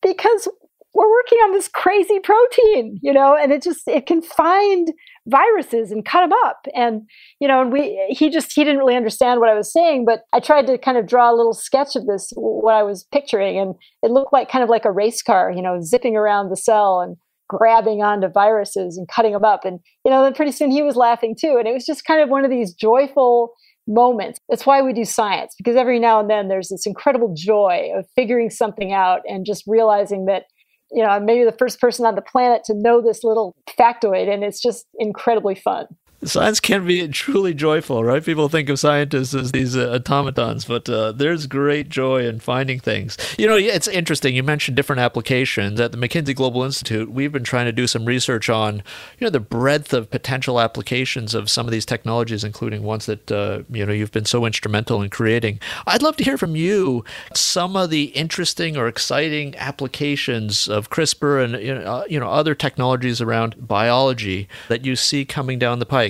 because 0.00 0.48
we're 0.94 1.10
working 1.10 1.38
on 1.38 1.52
this 1.52 1.68
crazy 1.68 2.18
protein, 2.20 2.98
you 3.02 3.12
know, 3.12 3.36
and 3.36 3.52
it 3.52 3.62
just, 3.62 3.86
it 3.88 4.06
can 4.06 4.22
find 4.22 4.92
viruses 5.26 5.90
and 5.90 6.04
cut 6.04 6.20
them 6.20 6.32
up. 6.44 6.66
And, 6.74 7.02
you 7.40 7.48
know, 7.48 7.60
and 7.60 7.72
we, 7.72 8.00
he 8.08 8.30
just, 8.30 8.52
he 8.52 8.64
didn't 8.64 8.78
really 8.78 8.96
understand 8.96 9.40
what 9.40 9.50
I 9.50 9.54
was 9.54 9.72
saying, 9.72 10.06
but 10.06 10.22
I 10.32 10.40
tried 10.40 10.66
to 10.68 10.78
kind 10.78 10.96
of 10.96 11.06
draw 11.06 11.30
a 11.30 11.36
little 11.36 11.52
sketch 11.52 11.96
of 11.96 12.06
this, 12.06 12.32
what 12.36 12.74
I 12.74 12.82
was 12.82 13.04
picturing. 13.12 13.58
And 13.58 13.74
it 14.02 14.10
looked 14.10 14.32
like 14.32 14.50
kind 14.50 14.64
of 14.64 14.70
like 14.70 14.84
a 14.84 14.92
race 14.92 15.20
car, 15.20 15.50
you 15.50 15.62
know, 15.62 15.80
zipping 15.82 16.16
around 16.16 16.48
the 16.48 16.56
cell 16.56 17.00
and, 17.00 17.16
grabbing 17.48 18.02
onto 18.02 18.28
viruses 18.28 18.96
and 18.96 19.08
cutting 19.08 19.32
them 19.32 19.44
up. 19.44 19.64
And, 19.64 19.80
you 20.04 20.10
know, 20.10 20.22
then 20.22 20.34
pretty 20.34 20.52
soon 20.52 20.70
he 20.70 20.82
was 20.82 20.96
laughing 20.96 21.34
too. 21.38 21.56
And 21.58 21.66
it 21.66 21.72
was 21.72 21.86
just 21.86 22.04
kind 22.04 22.20
of 22.22 22.28
one 22.28 22.44
of 22.44 22.50
these 22.50 22.72
joyful 22.72 23.52
moments. 23.86 24.38
That's 24.48 24.66
why 24.66 24.82
we 24.82 24.92
do 24.92 25.04
science, 25.04 25.54
because 25.56 25.76
every 25.76 25.98
now 25.98 26.20
and 26.20 26.28
then 26.28 26.48
there's 26.48 26.68
this 26.68 26.86
incredible 26.86 27.32
joy 27.34 27.90
of 27.96 28.06
figuring 28.14 28.50
something 28.50 28.92
out 28.92 29.22
and 29.26 29.46
just 29.46 29.64
realizing 29.66 30.26
that, 30.26 30.44
you 30.92 31.02
know, 31.02 31.08
I'm 31.08 31.24
maybe 31.24 31.44
the 31.44 31.56
first 31.58 31.80
person 31.80 32.04
on 32.04 32.14
the 32.14 32.22
planet 32.22 32.64
to 32.64 32.74
know 32.74 33.00
this 33.00 33.24
little 33.24 33.56
factoid. 33.78 34.32
And 34.32 34.44
it's 34.44 34.60
just 34.60 34.86
incredibly 34.98 35.54
fun. 35.54 35.86
Science 36.24 36.58
can 36.58 36.84
be 36.84 37.06
truly 37.06 37.54
joyful, 37.54 38.02
right? 38.02 38.24
People 38.24 38.48
think 38.48 38.68
of 38.68 38.80
scientists 38.80 39.34
as 39.34 39.52
these 39.52 39.76
uh, 39.76 39.92
automatons, 39.94 40.64
but 40.64 40.88
uh, 40.88 41.12
there's 41.12 41.46
great 41.46 41.88
joy 41.90 42.26
in 42.26 42.40
finding 42.40 42.80
things. 42.80 43.16
You 43.38 43.46
know, 43.46 43.56
it's 43.56 43.86
interesting. 43.86 44.34
You 44.34 44.42
mentioned 44.42 44.76
different 44.76 44.98
applications 44.98 45.78
at 45.78 45.92
the 45.92 45.98
McKinsey 45.98 46.34
Global 46.34 46.64
Institute. 46.64 47.08
We've 47.08 47.30
been 47.30 47.44
trying 47.44 47.66
to 47.66 47.72
do 47.72 47.86
some 47.86 48.04
research 48.04 48.50
on, 48.50 48.82
you 49.18 49.26
know, 49.26 49.30
the 49.30 49.38
breadth 49.38 49.92
of 49.92 50.10
potential 50.10 50.58
applications 50.60 51.34
of 51.34 51.48
some 51.48 51.66
of 51.66 51.70
these 51.70 51.86
technologies, 51.86 52.42
including 52.42 52.82
ones 52.82 53.06
that 53.06 53.30
uh, 53.30 53.62
you 53.70 53.86
know 53.86 53.92
you've 53.92 54.10
been 54.10 54.24
so 54.24 54.44
instrumental 54.44 55.00
in 55.00 55.10
creating. 55.10 55.60
I'd 55.86 56.02
love 56.02 56.16
to 56.16 56.24
hear 56.24 56.36
from 56.36 56.56
you 56.56 57.04
some 57.32 57.76
of 57.76 57.90
the 57.90 58.06
interesting 58.06 58.76
or 58.76 58.88
exciting 58.88 59.54
applications 59.56 60.66
of 60.66 60.90
CRISPR 60.90 61.44
and 61.44 61.62
you 61.62 61.74
know, 61.76 61.82
uh, 61.82 62.04
you 62.08 62.18
know 62.18 62.28
other 62.28 62.56
technologies 62.56 63.20
around 63.20 63.68
biology 63.68 64.48
that 64.66 64.84
you 64.84 64.96
see 64.96 65.24
coming 65.24 65.60
down 65.60 65.78
the 65.78 65.86
pike 65.86 66.07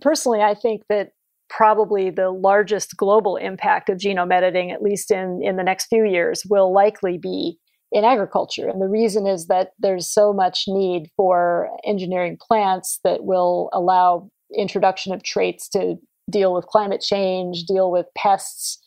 personally, 0.00 0.40
I 0.42 0.54
think 0.54 0.82
that 0.88 1.10
probably 1.48 2.10
the 2.10 2.30
largest 2.30 2.96
global 2.96 3.36
impact 3.36 3.88
of 3.88 3.98
genome 3.98 4.32
editing, 4.32 4.70
at 4.70 4.82
least 4.82 5.10
in, 5.10 5.40
in 5.42 5.56
the 5.56 5.62
next 5.62 5.86
few 5.86 6.04
years, 6.04 6.42
will 6.48 6.72
likely 6.72 7.18
be 7.18 7.58
in 7.90 8.04
agriculture. 8.04 8.68
And 8.68 8.82
the 8.82 8.88
reason 8.88 9.26
is 9.26 9.46
that 9.46 9.70
there's 9.78 10.06
so 10.06 10.32
much 10.32 10.64
need 10.68 11.10
for 11.16 11.70
engineering 11.86 12.36
plants 12.40 13.00
that 13.02 13.24
will 13.24 13.70
allow 13.72 14.30
introduction 14.54 15.12
of 15.14 15.22
traits 15.22 15.68
to 15.70 15.96
deal 16.30 16.52
with 16.52 16.66
climate 16.66 17.00
change, 17.00 17.64
deal 17.64 17.90
with 17.90 18.06
pests, 18.16 18.78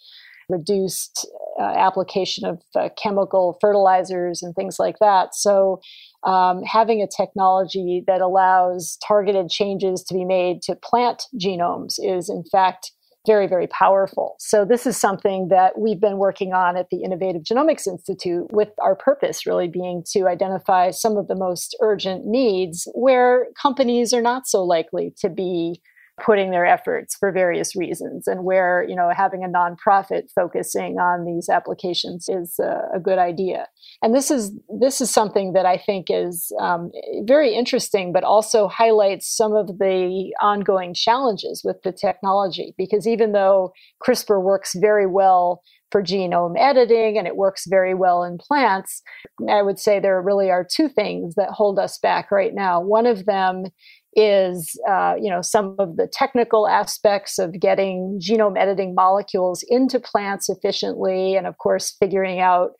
reduced 0.49 1.27
uh, 1.59 1.63
application 1.63 2.45
of 2.45 2.61
uh, 2.75 2.89
chemical 3.01 3.57
fertilizers 3.59 4.43
and 4.43 4.55
things 4.55 4.77
like 4.77 4.99
that. 4.99 5.33
So 5.33 5.81
um, 6.23 6.63
having 6.63 7.01
a 7.01 7.07
technology 7.07 8.03
that 8.07 8.21
allows 8.21 8.97
targeted 9.05 9.49
changes 9.49 10.03
to 10.03 10.13
be 10.13 10.25
made 10.25 10.61
to 10.63 10.75
plant 10.75 11.23
genomes 11.39 11.95
is, 11.99 12.29
in 12.29 12.43
fact, 12.51 12.91
very, 13.27 13.47
very 13.47 13.67
powerful. 13.67 14.35
So, 14.39 14.65
this 14.65 14.87
is 14.87 14.97
something 14.97 15.49
that 15.49 15.77
we've 15.77 15.99
been 15.99 16.17
working 16.17 16.53
on 16.53 16.75
at 16.75 16.87
the 16.89 17.03
Innovative 17.03 17.43
Genomics 17.43 17.87
Institute, 17.87 18.47
with 18.51 18.69
our 18.79 18.95
purpose 18.95 19.45
really 19.45 19.67
being 19.67 20.03
to 20.11 20.27
identify 20.27 20.89
some 20.91 21.17
of 21.17 21.27
the 21.27 21.35
most 21.35 21.75
urgent 21.81 22.25
needs 22.25 22.87
where 22.93 23.47
companies 23.61 24.13
are 24.13 24.21
not 24.21 24.47
so 24.47 24.63
likely 24.63 25.13
to 25.19 25.29
be 25.29 25.81
putting 26.19 26.51
their 26.51 26.65
efforts 26.65 27.15
for 27.15 27.31
various 27.31 27.75
reasons 27.75 28.27
and 28.27 28.43
where 28.43 28.85
you 28.87 28.95
know 28.95 29.09
having 29.15 29.43
a 29.43 29.47
nonprofit 29.47 30.23
focusing 30.35 30.99
on 30.99 31.25
these 31.25 31.49
applications 31.49 32.27
is 32.29 32.59
a, 32.59 32.81
a 32.95 32.99
good 32.99 33.17
idea 33.17 33.67
and 34.01 34.15
this 34.15 34.31
is 34.31 34.51
this 34.79 35.01
is 35.01 35.11
something 35.11 35.53
that 35.53 35.65
i 35.65 35.77
think 35.77 36.07
is 36.09 36.51
um, 36.59 36.91
very 37.23 37.53
interesting 37.53 38.11
but 38.11 38.23
also 38.23 38.67
highlights 38.67 39.27
some 39.27 39.53
of 39.53 39.67
the 39.79 40.33
ongoing 40.41 40.93
challenges 40.93 41.61
with 41.63 41.81
the 41.83 41.91
technology. 41.91 42.73
Because 42.77 43.07
even 43.07 43.31
though 43.31 43.71
crispr 44.05 44.41
works 44.41 44.75
very 44.75 45.07
well 45.07 45.61
for 45.91 46.01
genome 46.01 46.57
editing 46.57 47.17
and 47.17 47.27
it 47.27 47.35
works 47.35 47.65
very 47.67 47.93
well 47.93 48.23
in 48.23 48.37
plants 48.37 49.01
i 49.49 49.61
would 49.61 49.79
say 49.79 49.99
there 49.99 50.21
really 50.21 50.49
are 50.49 50.65
two 50.69 50.87
things 50.87 51.35
that 51.35 51.49
hold 51.49 51.77
us 51.79 51.97
back 51.97 52.31
right 52.31 52.53
now. 52.53 52.81
One 52.81 53.05
of 53.05 53.25
them 53.25 53.65
is 54.13 54.77
uh, 54.89 55.15
you 55.21 55.29
know 55.29 55.41
some 55.41 55.75
of 55.79 55.95
the 55.95 56.07
technical 56.11 56.67
aspects 56.67 57.39
of 57.39 57.57
getting 57.59 58.19
genome 58.21 58.57
editing 58.57 58.93
molecules 58.93 59.63
into 59.69 59.99
plants 59.99 60.49
efficiently 60.49 61.35
and 61.35 61.47
of 61.47 61.57
course 61.57 61.95
figuring 61.99 62.39
out 62.39 62.71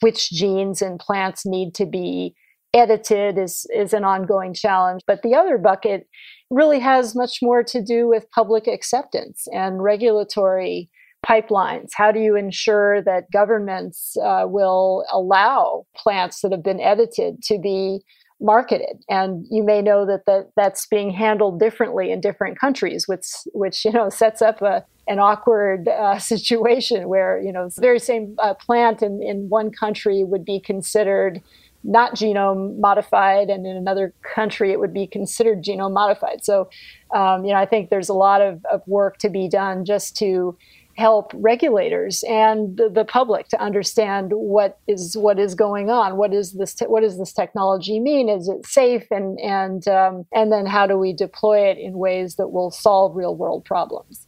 which 0.00 0.30
genes 0.30 0.82
in 0.82 0.98
plants 0.98 1.46
need 1.46 1.74
to 1.74 1.86
be 1.86 2.34
edited 2.72 3.36
is 3.36 3.66
is 3.74 3.92
an 3.92 4.04
ongoing 4.04 4.54
challenge. 4.54 5.02
But 5.06 5.22
the 5.22 5.34
other 5.34 5.58
bucket 5.58 6.06
really 6.50 6.80
has 6.80 7.14
much 7.14 7.38
more 7.42 7.62
to 7.64 7.82
do 7.82 8.08
with 8.08 8.30
public 8.30 8.66
acceptance 8.66 9.46
and 9.52 9.82
regulatory 9.82 10.90
pipelines. 11.26 11.90
How 11.94 12.12
do 12.12 12.20
you 12.20 12.34
ensure 12.34 13.02
that 13.02 13.30
governments 13.32 14.16
uh, 14.16 14.44
will 14.46 15.04
allow 15.12 15.84
plants 15.96 16.40
that 16.40 16.52
have 16.52 16.62
been 16.62 16.80
edited 16.80 17.42
to 17.42 17.58
be 17.58 18.00
marketed. 18.40 19.04
And 19.08 19.46
you 19.50 19.62
may 19.62 19.82
know 19.82 20.06
that, 20.06 20.24
that 20.26 20.50
that's 20.56 20.86
being 20.86 21.10
handled 21.10 21.60
differently 21.60 22.10
in 22.10 22.20
different 22.20 22.58
countries 22.58 23.06
which 23.06 23.26
which 23.52 23.84
you 23.84 23.92
know 23.92 24.08
sets 24.08 24.40
up 24.40 24.62
a 24.62 24.84
an 25.06 25.18
awkward 25.18 25.88
uh, 25.88 26.18
situation 26.34 27.08
where 27.08 27.40
you 27.40 27.52
know 27.52 27.68
the 27.68 27.80
very 27.80 27.98
same 27.98 28.34
uh, 28.38 28.54
plant 28.54 29.02
in, 29.02 29.22
in 29.22 29.48
one 29.48 29.70
country 29.70 30.24
would 30.24 30.44
be 30.44 30.60
considered 30.60 31.42
not 31.82 32.14
genome 32.14 32.78
modified 32.78 33.48
and 33.48 33.66
in 33.66 33.74
another 33.74 34.12
country 34.34 34.70
it 34.70 34.78
would 34.78 34.92
be 34.92 35.06
considered 35.06 35.62
genome 35.62 35.92
modified. 35.92 36.44
So 36.44 36.68
um, 37.14 37.44
you 37.44 37.52
know 37.52 37.58
i 37.58 37.66
think 37.66 37.90
there's 37.90 38.08
a 38.08 38.14
lot 38.14 38.40
of, 38.40 38.64
of 38.72 38.82
work 38.86 39.18
to 39.18 39.28
be 39.28 39.48
done 39.48 39.84
just 39.84 40.16
to 40.16 40.56
help 41.00 41.32
regulators 41.34 42.22
and 42.28 42.76
the, 42.76 42.88
the, 42.88 43.04
public 43.04 43.48
to 43.48 43.60
understand 43.60 44.30
what 44.32 44.78
is 44.86 45.16
what 45.16 45.38
is 45.38 45.54
going 45.54 45.88
on. 45.90 46.16
What 46.16 46.32
is 46.34 46.52
this? 46.52 46.74
Te- 46.74 46.84
what 46.84 47.00
does 47.02 47.18
this 47.18 47.32
technology 47.32 47.98
mean? 47.98 48.28
Is 48.28 48.48
it 48.48 48.66
safe? 48.66 49.06
And 49.10 49.40
and 49.40 49.88
um, 49.88 50.26
and 50.32 50.52
then 50.52 50.66
how 50.66 50.86
do 50.86 50.96
we 50.98 51.12
deploy 51.12 51.70
it 51.70 51.78
in 51.78 51.94
ways 51.94 52.36
that 52.36 52.48
will 52.48 52.70
solve 52.70 53.16
real 53.16 53.34
world 53.34 53.64
problems? 53.64 54.26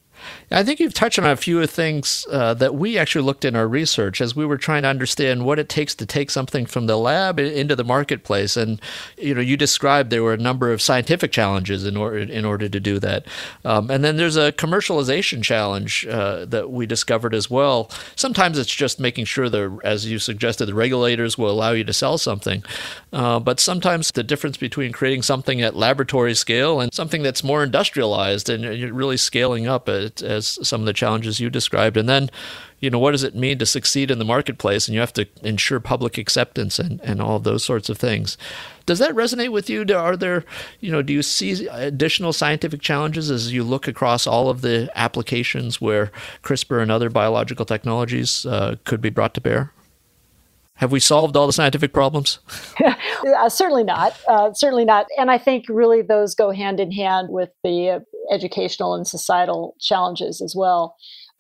I 0.51 0.63
think 0.63 0.81
you've 0.81 0.95
touched 0.95 1.19
on 1.19 1.25
a 1.25 1.37
few 1.37 1.61
of 1.61 1.71
things 1.71 2.27
uh, 2.31 2.55
that 2.55 2.75
we 2.75 2.99
actually 2.99 3.25
looked 3.25 3.45
in 3.45 3.57
our 3.57 3.67
research 3.67 4.21
as 4.21 4.37
we 4.37 4.45
were 4.45 4.59
trying 4.59 4.83
to 4.83 4.89
understand 4.89 5.45
what 5.45 5.59
it 5.59 5.69
takes 5.69 5.95
to 5.97 6.07
take 6.07 6.31
something 6.31 6.67
from 6.67 6.87
the 6.87 6.97
lab 6.97 7.39
into 7.39 7.75
the 7.75 7.85
marketplace. 7.85 8.57
And 8.57 8.81
you 9.17 9.35
know, 9.35 9.41
you 9.41 9.57
described 9.57 10.11
there 10.11 10.23
were 10.23 10.35
a 10.35 10.39
number 10.39 10.73
of 10.73 10.83
scientific 10.83 11.33
challenges 11.33 11.87
in 11.87 11.97
order 11.97 12.19
in 12.19 12.45
order 12.45 12.69
to 12.69 12.81
do 12.81 12.99
that. 12.99 13.27
Um, 13.65 13.91
and 13.91 14.05
then 14.05 14.17
there's 14.17 14.37
a 14.37 14.53
commercialization 14.53 15.43
challenge 15.43 16.07
uh, 16.07 16.45
that 16.47 16.71
we 16.71 16.87
discovered 16.87 17.35
as 17.35 17.51
well. 17.51 17.91
Sometimes 18.17 18.59
it's 18.59 18.75
just 18.75 19.01
making 19.01 19.25
sure 19.25 19.49
that, 19.49 19.79
as 19.85 20.07
you 20.07 20.19
suggested, 20.19 20.67
the 20.67 20.75
regulators 20.75 21.39
will 21.39 21.51
allow 21.51 21.73
you 21.73 21.85
to 21.85 21.93
sell 21.93 22.19
something. 22.19 22.63
Uh, 23.13 23.41
but 23.41 23.61
sometimes 23.61 24.11
the 24.11 24.23
difference 24.23 24.57
between 24.57 24.93
creating 24.93 25.23
something 25.23 25.61
at 25.63 25.75
laboratory 25.75 26.35
scale 26.35 26.81
and 26.81 26.93
something 26.93 27.23
that's 27.23 27.45
more 27.45 27.63
industrialized 27.63 28.49
and 28.49 28.65
really 28.95 29.17
scaling 29.17 29.67
up 29.67 29.89
it 29.89 30.12
as 30.21 30.59
some 30.67 30.81
of 30.81 30.87
the 30.87 30.93
challenges 30.93 31.41
you 31.41 31.49
described. 31.49 31.97
And 31.97 32.09
then, 32.09 32.29
you 32.81 32.91
know, 32.91 32.99
what 32.99 33.13
does 33.13 33.23
it 33.23 33.37
mean 33.37 33.59
to 33.59 33.67
succeed 33.67 34.11
in 34.11 34.19
the 34.19 34.25
marketplace? 34.25 34.89
And 34.89 34.95
you 34.95 35.01
have 35.01 35.13
to 35.15 35.27
ensure 35.43 35.79
public 35.79 36.19
acceptance 36.19 36.79
and, 36.81 37.01
and 37.03 37.23
all 37.23 37.39
those 37.39 37.65
sorts 37.65 37.89
of 37.89 37.97
things. 37.97 38.37
Does 38.85 38.99
that 38.99 39.15
resonate 39.15 39.53
with 39.53 39.71
you? 39.71 39.87
Are 39.95 40.17
there, 40.17 40.45
you 40.81 40.91
know, 40.91 41.03
do 41.03 41.13
you 41.13 41.23
see 41.23 41.69
additional 41.69 42.33
scientific 42.33 42.81
challenges 42.81 43.31
as 43.31 43.53
you 43.53 43.63
look 43.63 43.87
across 43.87 44.27
all 44.27 44.51
of 44.51 44.61
the 44.61 44.91
applications 44.97 45.81
where 45.81 46.11
CRISPR 46.43 46.83
and 46.83 46.91
other 46.91 47.09
biological 47.09 47.65
technologies 47.65 48.45
uh, 48.45 48.77
could 48.85 49.01
be 49.01 49.11
brought 49.11 49.35
to 49.35 49.41
bear? 49.41 49.73
Have 50.83 50.91
we 50.91 50.99
solved 50.99 51.37
all 51.37 51.47
the 51.47 51.53
scientific 51.53 51.93
problems? 51.93 52.41
uh, 52.85 53.49
certainly 53.49 53.85
not. 53.85 54.19
Uh, 54.27 54.53
certainly 54.53 54.85
not. 54.85 55.07
And 55.17 55.31
I 55.31 55.39
think 55.39 55.67
really 55.69 56.03
those 56.03 56.35
go 56.35 56.51
hand 56.51 56.81
in 56.81 56.91
hand 56.91 57.29
with 57.31 57.51
the 57.63 57.89
uh, 57.89 58.01
educational 58.33 58.93
and 58.97 59.07
societal 59.07 59.77
challenges 59.79 60.43
as 60.43 60.57
well. 60.57 60.97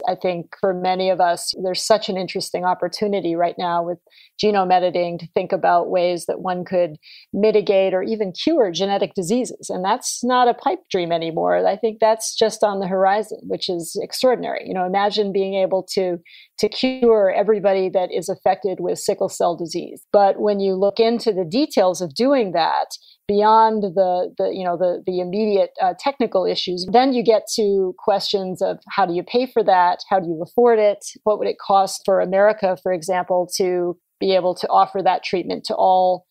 I 0.08 0.14
think 0.14 0.54
for 0.60 0.74
many 0.74 1.10
of 1.10 1.20
us, 1.20 1.54
there's 1.62 1.82
such 1.82 2.08
an 2.08 2.16
interesting 2.16 2.64
opportunity 2.64 3.34
right 3.34 3.54
now 3.58 3.82
with 3.82 3.98
genome 4.42 4.72
editing 4.72 5.18
to 5.18 5.26
think 5.34 5.52
about 5.52 5.90
ways 5.90 6.26
that 6.26 6.40
one 6.40 6.64
could 6.64 6.96
mitigate 7.32 7.94
or 7.94 8.02
even 8.02 8.32
cure 8.32 8.70
genetic 8.70 9.14
diseases. 9.14 9.70
And 9.70 9.84
that's 9.84 10.24
not 10.24 10.48
a 10.48 10.54
pipe 10.54 10.80
dream 10.90 11.12
anymore. 11.12 11.66
I 11.66 11.76
think 11.76 11.98
that's 12.00 12.34
just 12.34 12.64
on 12.64 12.80
the 12.80 12.88
horizon, 12.88 13.38
which 13.44 13.68
is 13.68 13.98
extraordinary. 14.02 14.64
You 14.66 14.74
know, 14.74 14.86
imagine 14.86 15.32
being 15.32 15.54
able 15.54 15.82
to 15.92 16.18
to 16.58 16.68
cure 16.68 17.32
everybody 17.32 17.88
that 17.88 18.10
is 18.12 18.28
affected 18.28 18.78
with 18.80 18.98
sickle 18.98 19.28
cell 19.28 19.56
disease. 19.56 20.06
But 20.12 20.40
when 20.40 20.60
you 20.60 20.74
look 20.74 21.00
into 21.00 21.32
the 21.32 21.44
details 21.44 22.00
of 22.00 22.14
doing 22.14 22.52
that, 22.52 22.96
beyond 23.28 23.82
the, 23.82 24.34
the 24.38 24.50
you 24.52 24.64
know 24.64 24.76
the 24.76 25.02
the 25.06 25.20
immediate 25.20 25.70
uh, 25.80 25.94
technical 25.98 26.44
issues 26.44 26.86
then 26.92 27.12
you 27.12 27.22
get 27.22 27.42
to 27.54 27.94
questions 27.98 28.60
of 28.60 28.78
how 28.90 29.06
do 29.06 29.14
you 29.14 29.22
pay 29.22 29.46
for 29.46 29.62
that? 29.62 30.00
How 30.10 30.20
do 30.20 30.26
you 30.26 30.42
afford 30.42 30.78
it? 30.78 31.04
What 31.24 31.38
would 31.38 31.48
it 31.48 31.56
cost 31.64 32.02
for 32.04 32.20
america 32.20 32.76
for 32.82 32.92
example 32.92 33.48
to 33.56 33.98
be 34.20 34.34
able 34.34 34.54
to 34.54 34.68
offer 34.68 35.02
that 35.02 35.24
treatment 35.24 35.64
to 35.64 35.74
all 35.74 36.26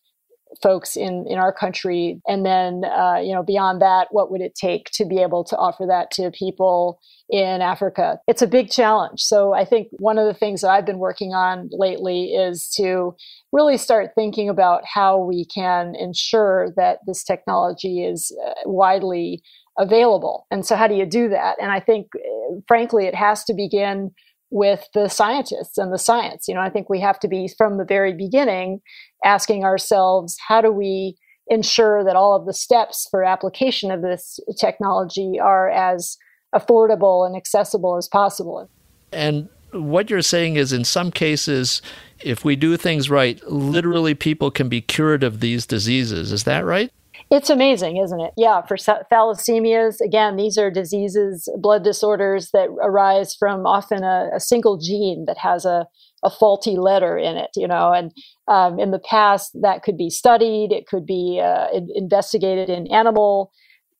folks 0.62 0.96
in 0.96 1.26
in 1.28 1.38
our 1.38 1.54
country. 1.54 2.22
And 2.28 2.46
then 2.46 2.84
uh, 2.86 3.20
you 3.22 3.34
know 3.34 3.44
beyond 3.44 3.82
that 3.82 4.08
what 4.12 4.32
would 4.32 4.42
it 4.42 4.56
take 4.56 4.90
to 4.94 5.06
be 5.06 5.20
able 5.20 5.44
to 5.46 5.58
offer 5.58 5.86
that 5.88 6.12
to 6.12 6.32
people 6.32 7.00
in 7.30 7.62
africa? 7.62 8.20
It's 8.28 8.42
a 8.42 8.48
big 8.48 8.70
challenge. 8.70 9.22
So 9.22 9.54
i 9.54 9.66
think 9.66 9.88
one 10.00 10.18
of 10.18 10.26
the 10.26 10.34
things 10.34 10.62
that 10.62 10.70
i've 10.70 10.86
been 10.86 11.00
working 11.00 11.34
on 11.34 11.70
lately 11.72 12.34
is 12.34 12.70
to 12.78 13.16
really 13.52 13.78
start 13.78 14.12
thinking 14.16 14.50
about 14.50 14.84
how 14.86 15.18
we 15.18 15.46
can 15.46 15.96
ensure 15.96 16.72
that 16.76 17.00
this 17.08 17.24
technology 17.24 18.04
is 18.04 18.36
uh, 18.46 18.54
widely 18.66 19.42
available. 19.78 20.46
And 20.52 20.66
so 20.66 20.76
how 20.76 20.88
do 20.88 20.96
you 20.96 21.06
do 21.06 21.30
that? 21.30 21.56
And 21.62 21.72
i 21.72 21.80
think 21.80 22.08
uh, 22.16 22.56
frankly 22.68 23.06
it 23.06 23.16
has 23.16 23.44
to 23.46 23.54
begin 23.54 24.12
with 24.52 24.88
the 24.94 25.08
scientists 25.08 25.78
and 25.78 25.92
the 25.92 25.98
science. 25.98 26.48
You 26.48 26.54
know, 26.54 26.62
I 26.62 26.70
think 26.70 26.90
we 26.90 27.00
have 27.00 27.20
to 27.22 27.28
be 27.28 27.50
from 27.58 27.78
the 27.78 27.86
very 27.86 28.14
beginning 28.14 28.82
asking 29.26 29.64
ourselves, 29.64 30.38
how 30.48 30.62
do 30.62 30.72
we 30.72 31.16
ensure 31.48 32.04
that 32.04 32.16
all 32.16 32.36
of 32.36 32.46
the 32.46 32.54
steps 32.54 33.08
for 33.10 33.24
application 33.24 33.92
of 33.92 34.02
this 34.02 34.40
technology 34.60 35.40
are 35.40 35.70
as 35.70 36.18
affordable 36.54 37.26
and 37.26 37.36
accessible 37.36 37.98
as 37.98 38.08
possible. 38.08 38.70
And 39.12 39.50
what 39.72 40.10
you're 40.10 40.22
saying 40.22 40.56
is, 40.56 40.74
in 40.74 40.84
some 40.84 41.12
cases, 41.12 41.82
if 42.22 42.44
we 42.46 42.56
do 42.56 42.78
things 42.78 43.10
right, 43.10 43.42
literally 43.50 44.14
people 44.14 44.52
can 44.52 44.70
be 44.70 44.82
cured 44.82 45.24
of 45.24 45.40
these 45.40 45.66
diseases. 45.66 46.32
Is 46.32 46.44
that 46.44 46.66
right? 46.66 46.92
It's 47.34 47.50
amazing, 47.50 47.96
isn't 47.96 48.20
it? 48.20 48.34
Yeah, 48.36 48.62
for 48.64 48.76
thalassemias, 48.76 50.02
again, 50.02 50.36
these 50.36 50.58
are 50.58 50.70
diseases, 50.70 51.48
blood 51.58 51.82
disorders 51.82 52.50
that 52.52 52.68
arise 52.84 53.34
from 53.34 53.66
often 53.66 54.04
a, 54.04 54.30
a 54.36 54.40
single 54.42 54.78
gene 54.78 55.24
that 55.28 55.38
has 55.38 55.64
a, 55.64 55.88
a 56.24 56.30
faulty 56.30 56.76
letter 56.76 57.18
in 57.18 57.38
it, 57.38 57.52
you 57.56 57.70
know. 57.70 57.94
And 57.94 58.12
um, 58.50 58.78
in 58.80 58.92
the 58.92 59.00
past, 59.00 59.52
that 59.62 59.82
could 59.82 59.96
be 59.96 60.10
studied, 60.10 60.74
it 60.74 60.88
could 60.88 61.06
be 61.06 61.42
uh, 61.42 61.68
investigated 61.96 62.70
in 62.70 62.92
animal 62.92 63.54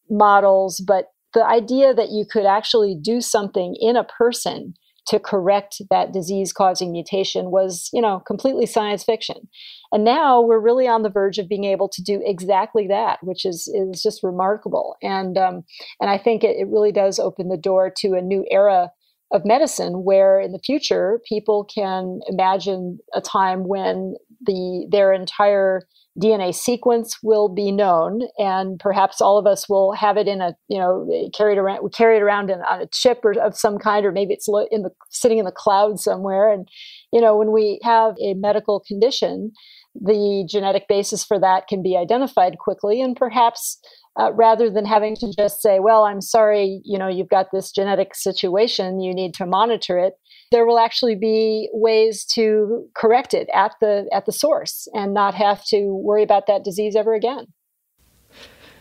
models, 0.10 0.84
but 0.86 1.06
the 1.34 1.46
idea 1.46 1.94
that 1.94 2.10
you 2.12 2.26
could 2.30 2.46
actually 2.46 2.98
do 3.02 3.22
something 3.22 3.78
in 3.80 3.96
a 3.96 4.04
person 4.04 4.74
to 5.08 5.20
correct 5.20 5.82
that 5.90 6.12
disease 6.12 6.52
causing 6.52 6.92
mutation 6.92 7.50
was, 7.50 7.90
you 7.94 8.02
know, 8.02 8.22
completely 8.28 8.66
science 8.66 9.04
fiction. 9.04 9.48
And 9.92 10.04
now 10.04 10.42
we're 10.42 10.60
really 10.60 10.88
on 10.88 11.04
the 11.04 11.10
verge 11.10 11.38
of 11.38 11.50
being 11.50 11.66
able 11.66 11.90
to 11.90 12.02
do 12.02 12.22
exactly 12.26 12.88
that, 12.88 13.20
which 13.24 13.46
is 13.46 13.68
is 13.68 14.02
just 14.02 14.24
remarkable. 14.24 14.96
And 15.02 15.38
um, 15.38 15.64
and 16.00 16.10
I 16.10 16.18
think 16.18 16.44
it, 16.44 16.58
it 16.58 16.68
really 16.68 16.92
does 16.92 17.20
open 17.20 17.50
the 17.50 17.58
door 17.58 17.92
to 17.98 18.14
a 18.14 18.22
new 18.22 18.46
era 18.50 18.92
of 19.32 19.46
medicine 19.46 20.04
where 20.04 20.40
in 20.40 20.52
the 20.52 20.60
future 20.60 21.20
people 21.28 21.64
can 21.64 22.20
imagine 22.28 23.00
a 23.14 23.22
time 23.22 23.68
when 23.68 24.16
the 24.46 24.88
their 24.90 25.14
entire 25.14 25.88
DNA 26.20 26.54
sequence 26.54 27.24
will 27.24 27.48
be 27.48 27.72
known, 27.72 28.22
and 28.38 28.78
perhaps 28.80 29.22
all 29.22 29.38
of 29.38 29.48
us 29.48 29.70
will 29.70 29.94
have 29.94 30.18
it 30.18 30.28
in 30.28 30.42
a 30.42 30.56
you 30.68 30.78
know 30.78 31.08
carried 31.34 31.58
around 31.58 31.84
we 31.84 31.90
carry 31.90 32.18
it 32.18 32.22
around 32.22 32.50
in, 32.50 32.60
on 32.62 32.82
a 32.82 32.88
chip 32.88 33.24
or 33.24 33.32
of 33.40 33.58
some 33.58 33.78
kind, 33.78 34.06
or 34.06 34.12
maybe 34.12 34.34
it's 34.34 34.50
in 34.72 34.82
the 34.84 34.92
sitting 35.10 35.38
in 35.38 35.46
the 35.46 35.52
cloud 35.52 36.00
somewhere. 36.00 36.52
And 36.52 36.68
you 37.14 37.22
know 37.22 37.38
when 37.38 37.52
we 37.54 37.80
have 37.84 38.16
a 38.22 38.34
medical 38.34 38.82
condition, 38.82 39.54
the 39.96 40.48
genetic 40.50 40.88
basis 40.88 41.24
for 41.24 41.40
that 41.40 41.68
can 41.68 41.84
be 41.84 41.98
identified 41.98 42.58
quickly, 42.60 43.02
and 43.02 43.16
perhaps 43.16 43.80
uh, 44.20 44.32
rather 44.34 44.70
than 44.70 44.86
having 44.86 45.16
to 45.18 45.34
just 45.38 45.62
say, 45.62 45.80
"Well, 45.80 46.04
I'm 46.04 46.22
sorry, 46.22 46.82
you 46.84 46.98
know 46.98 47.08
you've 47.08 47.30
got 47.30 47.48
this 47.52 47.72
genetic 47.72 48.16
situation, 48.16 49.02
you 49.02 49.14
need 49.14 49.34
to 49.36 49.46
monitor 49.46 49.98
it." 49.98 50.14
there 50.52 50.66
will 50.66 50.80
actually 50.80 51.16
be 51.16 51.70
ways 51.74 52.26
to 52.26 52.86
correct 52.94 53.34
it 53.34 53.50
at 53.54 53.74
the 53.80 54.08
at 54.14 54.26
the 54.26 54.32
source 54.32 54.88
and 54.94 55.14
not 55.14 55.34
have 55.34 55.64
to 55.66 55.96
worry 56.04 56.24
about 56.24 56.46
that 56.48 56.64
disease 56.64 56.96
ever 56.96 57.14
again. 57.14 57.48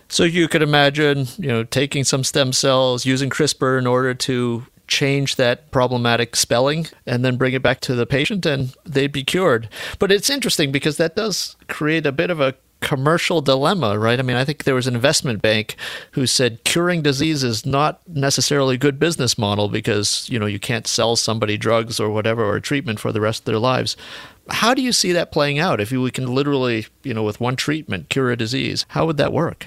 So 0.09 0.25
you 0.25 0.49
could 0.49 0.63
imagine, 0.63 1.29
you 1.39 1.47
know, 1.47 1.63
taking 1.63 2.03
some 2.03 2.25
stem 2.25 2.53
cells, 2.53 3.07
using 3.07 3.31
CRISPR 3.31 3.79
in 3.79 3.87
order 3.87 4.13
to 4.13 4.67
change 4.91 5.37
that 5.37 5.71
problematic 5.71 6.37
spelling 6.37 6.87
and 7.07 7.25
then 7.25 7.37
bring 7.37 7.55
it 7.55 7.63
back 7.63 7.81
to 7.81 7.95
the 7.95 8.05
patient 8.05 8.45
and 8.45 8.75
they'd 8.85 9.13
be 9.13 9.25
cured. 9.25 9.69
But 9.99 10.13
it's 10.13 10.29
interesting 10.29 10.73
because 10.73 10.99
that 10.99 11.17
does 11.17 11.57
create 11.69 12.05
a 12.05 12.13
bit 12.13 12.29
of 12.31 12.41
a 12.41 12.55
commercial 12.81 13.41
dilemma, 13.41 13.99
right? 13.99 14.19
I 14.19 14.23
mean, 14.23 14.37
I 14.37 14.45
think 14.45 14.65
there 14.65 14.75
was 14.75 14.87
an 14.87 14.95
investment 14.95 15.43
bank 15.43 15.77
who 16.13 16.27
said 16.27 16.65
curing 16.65 17.03
disease 17.03 17.45
is 17.45 17.65
not 17.65 18.01
necessarily 18.09 18.75
a 18.75 18.79
good 18.79 18.99
business 18.99 19.39
model 19.39 19.69
because, 19.69 20.29
you 20.31 20.39
know, 20.39 20.47
you 20.47 20.59
can't 20.59 20.87
sell 20.87 21.15
somebody 21.15 21.57
drugs 21.57 22.01
or 22.01 22.11
whatever 22.11 22.45
or 22.45 22.59
treatment 22.59 22.99
for 22.99 23.13
the 23.13 23.21
rest 23.21 23.43
of 23.43 23.45
their 23.45 23.59
lives. 23.59 23.97
How 24.49 24.75
do 24.75 24.83
you 24.83 24.93
see 24.93 25.13
that 25.13 25.31
playing 25.31 25.59
out 25.59 25.81
if 25.81 25.93
we 25.93 26.11
can 26.11 26.35
literally, 26.35 26.87
you 27.05 27.15
know, 27.15 27.23
with 27.23 27.39
one 27.39 27.55
treatment 27.55 28.09
cure 28.09 28.31
a 28.31 28.37
disease? 28.37 28.87
How 28.89 29.07
would 29.07 29.19
that 29.19 29.33
work? 29.33 29.67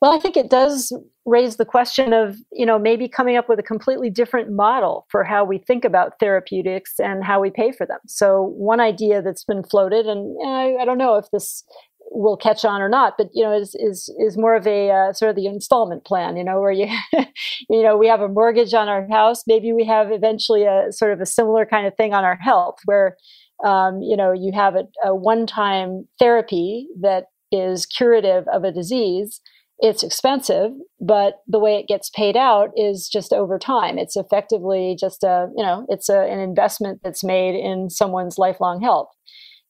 Well, 0.00 0.12
I 0.12 0.18
think 0.18 0.36
it 0.36 0.48
does 0.48 0.92
raise 1.30 1.56
the 1.56 1.64
question 1.64 2.12
of, 2.12 2.36
you 2.52 2.66
know, 2.66 2.78
maybe 2.78 3.08
coming 3.08 3.36
up 3.36 3.48
with 3.48 3.58
a 3.58 3.62
completely 3.62 4.10
different 4.10 4.50
model 4.50 5.06
for 5.08 5.22
how 5.22 5.44
we 5.44 5.58
think 5.58 5.84
about 5.84 6.18
therapeutics 6.18 6.98
and 6.98 7.24
how 7.24 7.40
we 7.40 7.50
pay 7.50 7.70
for 7.70 7.86
them. 7.86 8.00
So, 8.06 8.52
one 8.56 8.80
idea 8.80 9.22
that's 9.22 9.44
been 9.44 9.62
floated, 9.62 10.06
and 10.06 10.36
I, 10.44 10.82
I 10.82 10.84
don't 10.84 10.98
know 10.98 11.16
if 11.16 11.30
this 11.32 11.64
will 12.12 12.36
catch 12.36 12.64
on 12.64 12.82
or 12.82 12.88
not, 12.88 13.14
but 13.16 13.28
you 13.32 13.44
know, 13.44 13.56
is 13.56 13.74
is 13.76 14.12
is 14.18 14.36
more 14.36 14.56
of 14.56 14.66
a 14.66 14.90
uh, 14.90 15.12
sort 15.12 15.30
of 15.30 15.36
the 15.36 15.46
installment 15.46 16.04
plan. 16.04 16.36
You 16.36 16.44
know, 16.44 16.60
where 16.60 16.72
you, 16.72 16.88
you 17.70 17.82
know, 17.82 17.96
we 17.96 18.08
have 18.08 18.20
a 18.20 18.28
mortgage 18.28 18.74
on 18.74 18.88
our 18.88 19.06
house. 19.08 19.44
Maybe 19.46 19.72
we 19.72 19.84
have 19.86 20.10
eventually 20.10 20.64
a 20.64 20.90
sort 20.90 21.12
of 21.12 21.20
a 21.20 21.26
similar 21.26 21.64
kind 21.64 21.86
of 21.86 21.94
thing 21.96 22.12
on 22.12 22.24
our 22.24 22.36
health, 22.36 22.78
where 22.86 23.16
um, 23.64 24.02
you 24.02 24.16
know 24.16 24.32
you 24.32 24.52
have 24.52 24.74
a, 24.74 24.84
a 25.04 25.14
one-time 25.14 26.08
therapy 26.18 26.88
that 27.00 27.26
is 27.52 27.86
curative 27.86 28.46
of 28.48 28.64
a 28.64 28.72
disease 28.72 29.40
it's 29.80 30.02
expensive, 30.02 30.72
but 31.00 31.36
the 31.46 31.58
way 31.58 31.76
it 31.76 31.88
gets 31.88 32.10
paid 32.10 32.36
out 32.36 32.68
is 32.76 33.08
just 33.08 33.32
over 33.32 33.58
time. 33.58 33.98
It's 33.98 34.14
effectively 34.14 34.96
just 34.98 35.22
a, 35.24 35.48
you 35.56 35.64
know, 35.64 35.86
it's 35.88 36.08
a, 36.10 36.20
an 36.20 36.38
investment 36.38 37.00
that's 37.02 37.24
made 37.24 37.54
in 37.54 37.88
someone's 37.88 38.36
lifelong 38.36 38.82
health. 38.82 39.08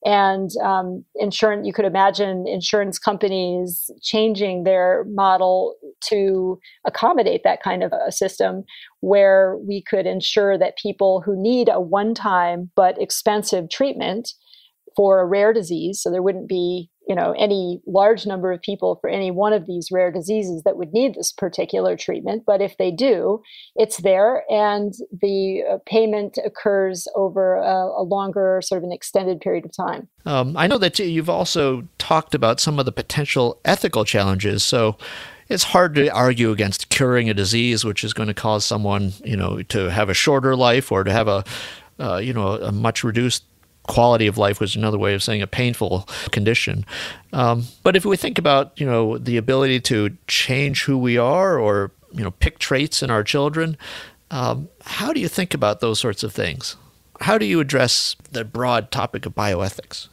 And 0.03 0.49
um, 0.63 1.05
insurance, 1.15 1.65
you 1.65 1.73
could 1.73 1.85
imagine 1.85 2.45
insurance 2.47 2.97
companies 2.99 3.89
changing 4.01 4.63
their 4.63 5.05
model 5.07 5.75
to 6.09 6.59
accommodate 6.85 7.41
that 7.43 7.61
kind 7.63 7.83
of 7.83 7.93
a 7.93 8.11
system 8.11 8.63
where 8.99 9.57
we 9.65 9.81
could 9.81 10.07
ensure 10.07 10.57
that 10.57 10.77
people 10.77 11.21
who 11.23 11.41
need 11.41 11.69
a 11.71 11.79
one 11.79 12.13
time 12.15 12.71
but 12.75 13.01
expensive 13.01 13.69
treatment 13.69 14.33
for 14.97 15.21
a 15.21 15.25
rare 15.25 15.53
disease, 15.53 16.01
so 16.01 16.11
there 16.11 16.23
wouldn't 16.23 16.49
be 16.49 16.89
you 17.07 17.15
know 17.15 17.33
any 17.37 17.81
large 17.85 18.25
number 18.25 18.51
of 18.51 18.61
people 18.61 18.97
for 19.01 19.09
any 19.09 19.31
one 19.31 19.53
of 19.53 19.65
these 19.65 19.89
rare 19.91 20.11
diseases 20.11 20.63
that 20.63 20.77
would 20.77 20.93
need 20.93 21.15
this 21.15 21.31
particular 21.31 21.95
treatment 21.95 22.43
but 22.45 22.61
if 22.61 22.77
they 22.77 22.91
do 22.91 23.41
it's 23.75 23.97
there 23.97 24.43
and 24.49 24.93
the 25.21 25.63
uh, 25.69 25.77
payment 25.85 26.37
occurs 26.45 27.07
over 27.15 27.55
a, 27.55 28.01
a, 28.01 28.03
longer 28.03 28.61
sort 28.63 28.77
of 28.77 28.83
an 28.83 28.91
extended 28.91 29.39
period 29.41 29.65
of 29.65 29.75
time. 29.75 30.07
Um, 30.25 30.55
i 30.55 30.67
know 30.67 30.77
that 30.77 30.99
you've 30.99 31.29
also 31.29 31.87
talked 31.97 32.35
about 32.35 32.59
some 32.59 32.79
of 32.79 32.85
the 32.85 32.91
potential 32.91 33.59
ethical 33.65 34.05
challenges 34.05 34.63
so 34.63 34.97
it's 35.49 35.63
hard 35.63 35.95
to 35.95 36.07
argue 36.09 36.51
against 36.51 36.89
curing 36.89 37.29
a 37.29 37.33
disease 37.33 37.83
which 37.83 38.03
is 38.03 38.13
going 38.13 38.27
to 38.27 38.33
cause 38.33 38.63
someone 38.65 39.13
you 39.23 39.35
know 39.35 39.61
to 39.63 39.89
have 39.89 40.09
a 40.09 40.13
shorter 40.13 40.55
life 40.55 40.91
or 40.91 41.03
to 41.03 41.11
have 41.11 41.27
a 41.27 41.43
uh, 41.99 42.17
you 42.17 42.33
know 42.33 42.53
a 42.53 42.71
much 42.71 43.03
reduced 43.03 43.43
quality 43.87 44.27
of 44.27 44.37
life 44.37 44.59
was 44.59 44.75
another 44.75 44.97
way 44.97 45.13
of 45.13 45.23
saying 45.23 45.41
a 45.41 45.47
painful 45.47 46.07
condition. 46.31 46.85
Um, 47.33 47.65
but 47.83 47.95
if 47.95 48.05
we 48.05 48.17
think 48.17 48.37
about, 48.37 48.79
you 48.79 48.85
know, 48.85 49.17
the 49.17 49.37
ability 49.37 49.79
to 49.81 50.15
change 50.27 50.83
who 50.83 50.97
we 50.97 51.17
are 51.17 51.59
or, 51.59 51.91
you 52.13 52.23
know, 52.23 52.31
pick 52.31 52.59
traits 52.59 53.01
in 53.01 53.09
our 53.09 53.23
children, 53.23 53.77
um, 54.29 54.69
how 54.85 55.13
do 55.13 55.19
you 55.19 55.27
think 55.27 55.53
about 55.53 55.79
those 55.79 55.99
sorts 55.99 56.23
of 56.23 56.33
things? 56.33 56.77
How 57.21 57.37
do 57.37 57.45
you 57.45 57.59
address 57.59 58.15
the 58.31 58.43
broad 58.43 58.91
topic 58.91 59.25
of 59.25 59.35
bioethics? 59.35 60.07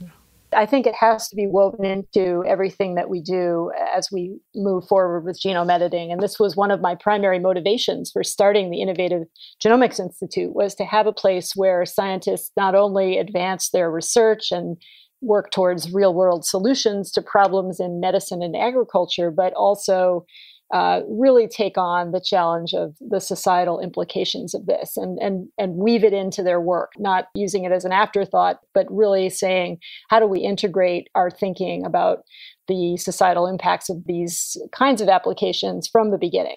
I 0.53 0.67
think 0.67 0.87
it 0.87 0.95
has 0.95 1.29
to 1.29 1.37
be 1.37 1.47
woven 1.47 1.85
into 1.85 2.45
everything 2.47 2.95
that 2.95 3.11
we 3.11 3.21
do 3.21 3.71
as 3.95 4.11
we 4.11 4.39
move 4.55 4.87
forward 4.89 5.25
with 5.25 5.41
genome 5.41 5.71
editing. 5.71 6.11
And 6.11 6.23
this 6.23 6.39
was 6.39 6.57
one 6.57 6.71
of 6.71 6.81
my 6.81 6.95
primary 6.95 7.39
motivations 7.39 8.11
for 8.11 8.25
starting 8.25 8.71
the 8.71 8.81
Innovative 8.81 9.25
Genomics 9.63 10.01
Institute 10.01 10.55
was 10.55 10.75
to 10.77 10.85
have 10.85 11.07
a 11.07 11.13
place 11.13 11.53
where 11.55 11.85
scientists 11.85 12.51
not 12.57 12.75
only 12.75 13.19
advance 13.19 13.71
their 13.71 13.91
research 13.91 14.51
and 14.51 14.77
work 15.21 15.51
towards 15.51 15.93
real 15.93 16.15
world 16.15 16.45
solutions 16.45 17.11
to 17.13 17.21
problems 17.21 17.81
in 17.81 18.01
medicine 18.01 18.43
and 18.43 18.57
agriculture, 18.57 19.31
but 19.31 19.53
also 19.55 20.25
uh, 20.73 21.01
really 21.09 21.49
take 21.49 21.79
on 21.79 22.13
the 22.13 22.21
challenge 22.21 22.75
of 22.75 22.97
the 23.01 23.21
societal 23.21 23.81
implications 23.81 24.55
of 24.55 24.67
this 24.67 24.97
and, 24.97 25.19
and, 25.19 25.49
and 25.57 25.77
weave 25.77 26.05
it 26.05 26.13
into 26.13 26.43
their 26.43 26.61
work, 26.61 26.93
not 26.99 27.29
using 27.35 27.65
it 27.65 27.73
as 27.73 27.85
an 27.85 27.93
afterthought, 27.93 28.61
but 28.75 28.87
really 28.91 29.31
saying, 29.31 29.79
how 30.11 30.21
do 30.21 30.27
we 30.27 30.41
integrate 30.41 31.09
our 31.15 31.31
thinking 31.31 31.85
about 31.87 32.19
the 32.67 32.97
societal 32.99 33.47
impacts 33.47 33.89
of 33.89 34.05
these 34.05 34.57
kinds 34.73 35.01
of 35.01 35.09
applications 35.09 35.89
from 35.89 36.11
the 36.11 36.19
beginning? 36.19 36.57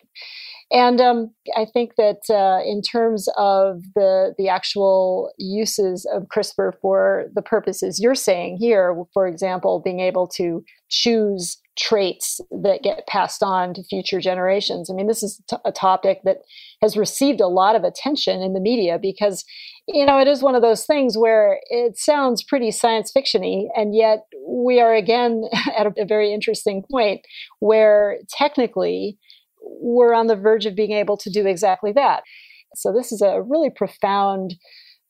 And 0.72 1.02
um, 1.02 1.34
I 1.58 1.66
think 1.66 1.96
that 1.98 2.22
uh, 2.30 2.64
in 2.66 2.82
terms 2.82 3.28
of 3.38 3.82
the 3.94 4.34
the 4.38 4.48
actual 4.48 5.34
uses 5.38 6.08
of 6.14 6.28
CRISPR 6.34 6.72
for 6.82 7.26
the 7.36 7.42
purposes 7.42 8.00
you're 8.00 8.16
saying 8.16 8.58
here, 8.58 8.96
for 9.14 9.28
example, 9.28 9.82
being 9.84 10.00
able 10.00 10.28
to 10.30 10.64
choose 10.90 11.58
traits 11.78 12.42
that 12.64 12.84
get 12.84 13.08
passed 13.08 13.42
on 13.42 13.74
to 13.74 13.84
future 13.84 14.20
generations. 14.20 14.90
I 14.90 14.94
mean, 14.94 15.08
this 15.08 15.24
is 15.24 15.42
t- 15.50 15.56
a 15.64 15.72
topic 15.72 16.20
that 16.26 16.38
has 16.82 16.98
received 16.98 17.40
a 17.40 17.48
lot 17.48 17.76
of 17.76 17.84
attention 17.84 18.42
in 18.42 18.54
the 18.54 18.60
media 18.60 19.00
because, 19.02 19.46
you 19.88 20.06
know, 20.06 20.20
it 20.20 20.28
is 20.28 20.44
one 20.44 20.56
of 20.56 20.62
those 20.62 20.86
things 20.86 21.18
where 21.18 21.60
it 21.70 21.98
sounds 21.98 22.44
pretty 22.44 22.72
science 22.72 23.12
fictiony, 23.16 23.68
and 23.76 23.96
yet 23.96 24.26
we 24.46 24.82
are 24.82 24.94
again 24.94 25.44
at 25.78 25.88
a, 25.88 25.94
a 26.02 26.06
very 26.06 26.34
interesting 26.34 26.84
point 26.92 27.22
where 27.60 28.18
technically 28.30 29.18
we're 29.62 30.14
on 30.14 30.28
the 30.28 30.36
verge 30.36 30.66
of 30.66 30.76
being 30.76 30.92
able 30.92 31.16
to 31.18 31.30
do 31.30 31.46
exactly 31.46 31.94
that. 31.94 32.24
So, 32.76 32.92
this 32.92 33.12
is 33.12 33.22
a 33.22 33.42
really 33.42 33.70
profound 33.70 34.56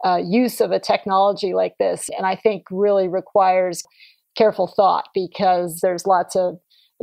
uh, 0.06 0.20
use 0.24 0.62
of 0.62 0.72
a 0.72 0.80
technology 0.80 1.54
like 1.54 1.74
this, 1.80 2.10
and 2.16 2.28
I 2.28 2.36
think 2.36 2.66
really 2.70 3.08
requires 3.08 3.84
careful 4.38 4.68
thought 4.68 5.06
because 5.14 5.80
there's 5.82 6.06
lots 6.06 6.36
of 6.36 6.56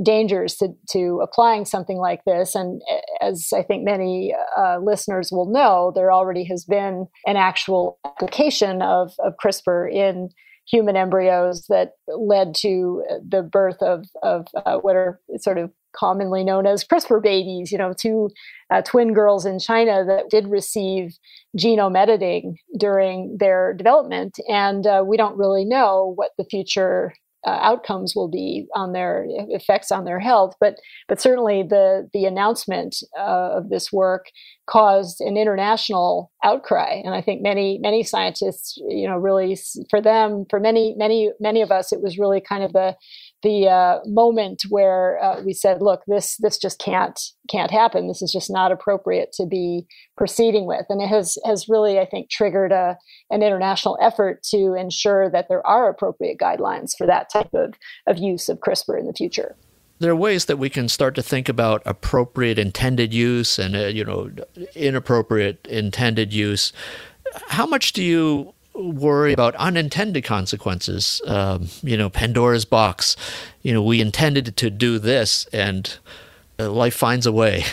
dangers 0.03 0.57
to, 0.57 0.69
to 0.91 1.21
applying 1.23 1.65
something 1.65 1.99
like 1.99 2.21
this. 2.25 2.55
And 2.55 2.81
as 3.21 3.49
I 3.55 3.63
think 3.63 3.85
many 3.85 4.35
uh, 4.57 4.79
listeners 4.81 5.31
will 5.33 5.51
know, 5.51 5.93
there 5.95 6.13
already 6.13 6.45
has 6.45 6.65
been 6.65 7.07
an 7.27 7.37
actual 7.37 7.99
application 8.05 8.81
of, 8.83 9.13
of 9.19 9.35
CRISPR 9.43 9.93
in 9.93 10.29
human 10.71 10.97
embryos 10.97 11.65
that 11.69 11.93
led 12.09 12.55
to 12.55 13.03
the 13.27 13.43
birth 13.43 13.83
of, 13.83 14.05
of 14.23 14.47
uh, 14.67 14.77
what 14.79 14.97
are 14.97 15.21
sort 15.39 15.59
of 15.59 15.71
commonly 15.97 16.45
known 16.45 16.67
as 16.67 16.85
CRISPR 16.85 17.23
babies, 17.23 17.73
you 17.73 17.79
know, 17.79 17.93
two 17.93 18.31
uh, 18.71 18.83
twin 18.83 19.13
girls 19.13 19.47
in 19.47 19.59
China 19.59 20.05
that 20.07 20.31
did 20.31 20.49
receive 20.49 21.17
genome 21.57 21.97
editing 21.97 22.57
during 22.79 23.37
their 23.39 23.75
development. 23.75 24.39
And 24.49 24.87
uh, 24.87 25.05
we 25.07 25.17
don't 25.17 25.39
really 25.39 25.65
know 25.65 26.13
what 26.17 26.33
the 26.39 26.45
future 26.45 27.13
uh, 27.47 27.59
outcomes 27.63 28.15
will 28.17 28.29
be 28.29 28.67
on 28.75 28.93
their 28.93 29.25
effects 29.29 29.93
on 29.93 30.05
their 30.05 30.19
health. 30.19 30.55
But 30.61 30.75
but 31.09 31.21
certainly 31.21 31.63
the 31.63 32.09
the 32.13 32.25
announcement 32.25 32.97
uh, 33.19 33.51
of 33.57 33.71
this 33.71 33.93
work 33.93 34.27
caused 34.67 35.21
an 35.21 35.37
international 35.37 36.33
outcry, 36.45 37.01
and 37.05 37.15
I 37.15 37.23
think 37.23 37.43
many 37.43 37.79
many 37.81 38.03
scientists, 38.03 38.77
you 38.89 39.09
know, 39.09 39.17
really 39.17 39.57
for 39.89 40.01
them, 40.01 40.47
for 40.51 40.59
many 40.59 40.95
many 40.99 41.31
many 41.41 41.63
of 41.63 41.71
us, 41.71 41.93
it 41.93 42.03
was 42.03 42.19
really 42.19 42.41
kind 42.41 42.65
of 42.65 42.73
the 42.73 42.97
the 43.43 43.69
uh, 43.69 44.01
moment 44.05 44.63
where 44.69 45.23
uh, 45.23 45.43
we 45.43 45.53
said, 45.53 45.81
"Look, 45.81 46.03
this 46.07 46.37
this 46.39 46.59
just 46.59 46.79
can't 46.79 47.19
can't 47.49 47.71
happen. 47.71 48.09
This 48.09 48.23
is 48.23 48.33
just 48.33 48.51
not 48.51 48.73
appropriate 48.73 49.33
to 49.35 49.47
be 49.47 49.87
proceeding 50.17 50.67
with." 50.67 50.87
And 50.89 51.01
it 51.01 51.09
has 51.09 51.39
has 51.45 51.69
really, 51.69 51.99
I 51.99 52.07
think, 52.07 52.31
triggered 52.31 52.73
a 52.73 52.97
an 53.31 53.43
international 53.43 53.99
effort 54.01 54.43
to 54.51 54.75
ensure 54.75 55.31
that 55.31 55.49
there 55.49 55.67
are 55.67 55.89
appropriate 55.89 56.39
guidelines 56.39 56.93
for 56.97 57.07
that 57.07 57.31
type 57.33 57.55
of 57.55 57.75
of 58.07 58.19
use 58.19 58.49
of 58.49 58.59
CRISPR 58.59 58.99
in 58.99 59.07
the 59.07 59.13
future. 59.13 59.57
There 60.01 60.13
are 60.13 60.17
ways 60.17 60.45
that 60.45 60.59
we 60.59 60.71
can 60.71 60.89
start 60.89 61.15
to 61.17 61.23
think 61.23 61.49
about 61.49 61.83
appropriate 61.85 62.59
intended 62.59 63.13
use 63.13 63.59
and 63.59 63.77
uh, 63.77 63.87
you 63.87 64.05
know 64.05 64.31
inappropriate 64.75 65.67
intended 65.67 66.33
use. 66.33 66.73
How 67.49 67.67
much 67.67 67.93
do 67.93 68.03
you 68.03 68.55
worry 68.79 69.33
about 69.33 69.55
unintended 69.57 70.25
consequences. 70.25 71.21
Um, 71.27 71.69
you 71.83 71.97
know, 71.97 72.09
Pandora's 72.09 72.65
box. 72.65 73.17
You 73.63 73.73
know, 73.73 73.83
we 73.83 74.01
intended 74.01 74.57
to 74.57 74.71
do 74.71 74.99
this, 74.99 75.47
and 75.53 75.99
uh, 76.59 76.71
life 76.71 76.95
finds 76.95 77.27
a 77.27 77.33
way. 77.33 77.65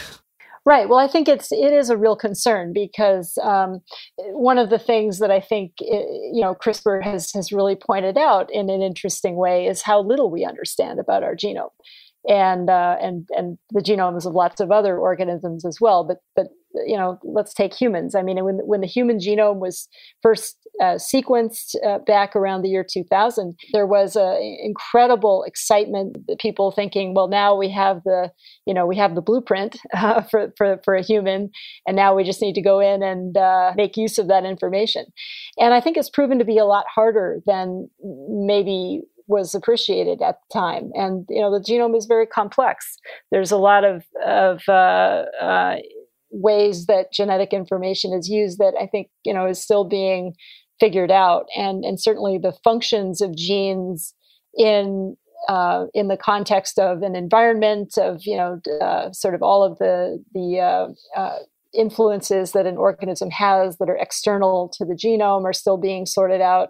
Right. 0.66 0.90
Well, 0.90 0.98
I 0.98 1.08
think 1.08 1.28
it's 1.28 1.52
it 1.52 1.74
is 1.74 1.92
a 1.92 1.98
real 1.98 2.16
concern 2.16 2.74
because 2.74 3.38
um, 3.44 3.82
one 4.18 4.58
of 4.58 4.72
the 4.72 4.80
things 4.80 5.20
that 5.20 5.30
I 5.30 5.40
think 5.40 5.74
eh, 5.82 6.02
you 6.34 6.42
know 6.42 6.56
CRISPR 6.56 7.04
has 7.04 7.32
has 7.34 7.52
really 7.52 7.76
pointed 7.76 8.18
out 8.18 8.52
in 8.52 8.72
an 8.72 8.82
interesting 8.82 9.36
way 9.36 9.68
is 9.68 9.84
how 9.84 10.02
little 10.02 10.32
we 10.32 10.44
understand 10.44 11.00
about 11.00 11.22
our 11.22 11.36
genome, 11.36 11.70
and 12.28 12.70
uh, 12.70 12.98
and 13.02 13.28
and 13.32 13.58
the 13.72 13.82
genomes 13.82 14.26
of 14.26 14.34
lots 14.34 14.60
of 14.60 14.72
other 14.72 14.98
organisms 14.98 15.66
as 15.66 15.78
well. 15.80 16.04
But 16.04 16.18
but 16.36 16.48
you 16.86 16.98
know, 16.98 17.20
let's 17.24 17.54
take 17.54 17.74
humans. 17.74 18.16
I 18.16 18.22
mean, 18.22 18.44
when 18.44 18.60
when 18.66 18.82
the 18.82 18.88
human 18.88 19.18
genome 19.20 19.60
was 19.60 19.88
first 20.22 20.58
uh, 20.82 20.96
sequenced 20.96 21.76
uh, 21.86 22.00
back 22.00 22.36
around 22.36 22.62
the 22.62 22.70
year 22.70 22.86
2000, 22.88 23.58
there 23.72 23.88
was 23.88 24.16
a 24.16 24.38
incredible 24.62 25.44
excitement. 25.48 26.18
People 26.40 26.72
thinking, 26.72 27.14
well, 27.14 27.30
now 27.30 27.56
we 27.56 27.70
have 27.72 28.04
the, 28.04 28.30
you 28.66 28.74
know, 28.74 28.86
we 28.86 28.98
have 28.98 29.16
the 29.16 29.22
blueprint 29.22 29.78
uh, 29.94 30.22
for, 30.24 30.54
for 30.58 30.80
for 30.84 30.96
a 30.96 31.04
human, 31.04 31.50
and 31.88 31.96
now 31.96 32.16
we 32.16 32.24
just 32.24 32.42
need 32.42 32.56
to 32.56 32.62
go 32.62 32.80
in 32.80 33.04
and 33.04 33.38
uh, 33.38 33.74
make 33.76 33.98
use 33.98 34.18
of 34.18 34.28
that 34.28 34.46
information. 34.46 35.06
And 35.58 35.74
I 35.74 35.82
think 35.82 35.98
it's 35.98 36.10
proven 36.10 36.40
to 36.40 36.46
be 36.46 36.58
a 36.58 36.66
lot 36.66 36.86
harder 36.94 37.42
than 37.46 37.90
maybe 38.02 39.02
was 39.28 39.56
appreciated 39.56 40.22
at 40.22 40.38
the 40.40 40.60
time. 40.60 40.92
And 40.94 41.26
you 41.30 41.42
know, 41.42 41.52
the 41.52 41.64
genome 41.64 41.98
is 41.98 42.06
very 42.06 42.28
complex. 42.28 42.98
There's 43.32 43.52
a 43.52 43.58
lot 43.58 43.84
of 43.84 44.04
of 44.26 44.62
uh, 44.68 45.26
uh, 45.42 45.76
ways 46.32 46.86
that 46.86 47.12
genetic 47.14 47.54
information 47.54 48.14
is 48.14 48.30
used 48.30 48.58
that 48.60 48.74
I 48.80 48.88
think 48.88 49.10
you 49.24 49.34
know 49.34 49.48
is 49.48 49.62
still 49.62 49.84
being 49.84 50.34
figured 50.80 51.12
out, 51.12 51.46
and 51.56 51.84
and 51.84 52.00
certainly 52.00 52.38
the 52.38 52.56
functions 52.64 53.22
of 53.22 53.36
genes 53.36 54.14
in 54.56 55.16
uh, 55.48 55.86
in 55.94 56.08
the 56.08 56.18
context 56.18 56.80
of 56.80 57.02
an 57.02 57.16
environment 57.16 57.98
of 57.98 58.22
you 58.26 58.38
know 58.38 58.60
uh, 58.82 59.12
sort 59.12 59.36
of 59.36 59.42
all 59.42 59.64
of 59.64 59.78
the 59.80 60.24
the 60.34 60.60
uh, 60.60 61.20
uh, 61.20 61.40
influences 61.74 62.52
that 62.54 62.66
an 62.66 62.78
organism 62.78 63.30
has 63.30 63.78
that 63.78 63.90
are 63.90 63.98
external 63.98 64.70
to 64.78 64.86
the 64.86 64.96
genome 64.96 65.44
are 65.44 65.54
still 65.54 65.78
being 65.78 66.06
sorted 66.06 66.42
out, 66.42 66.70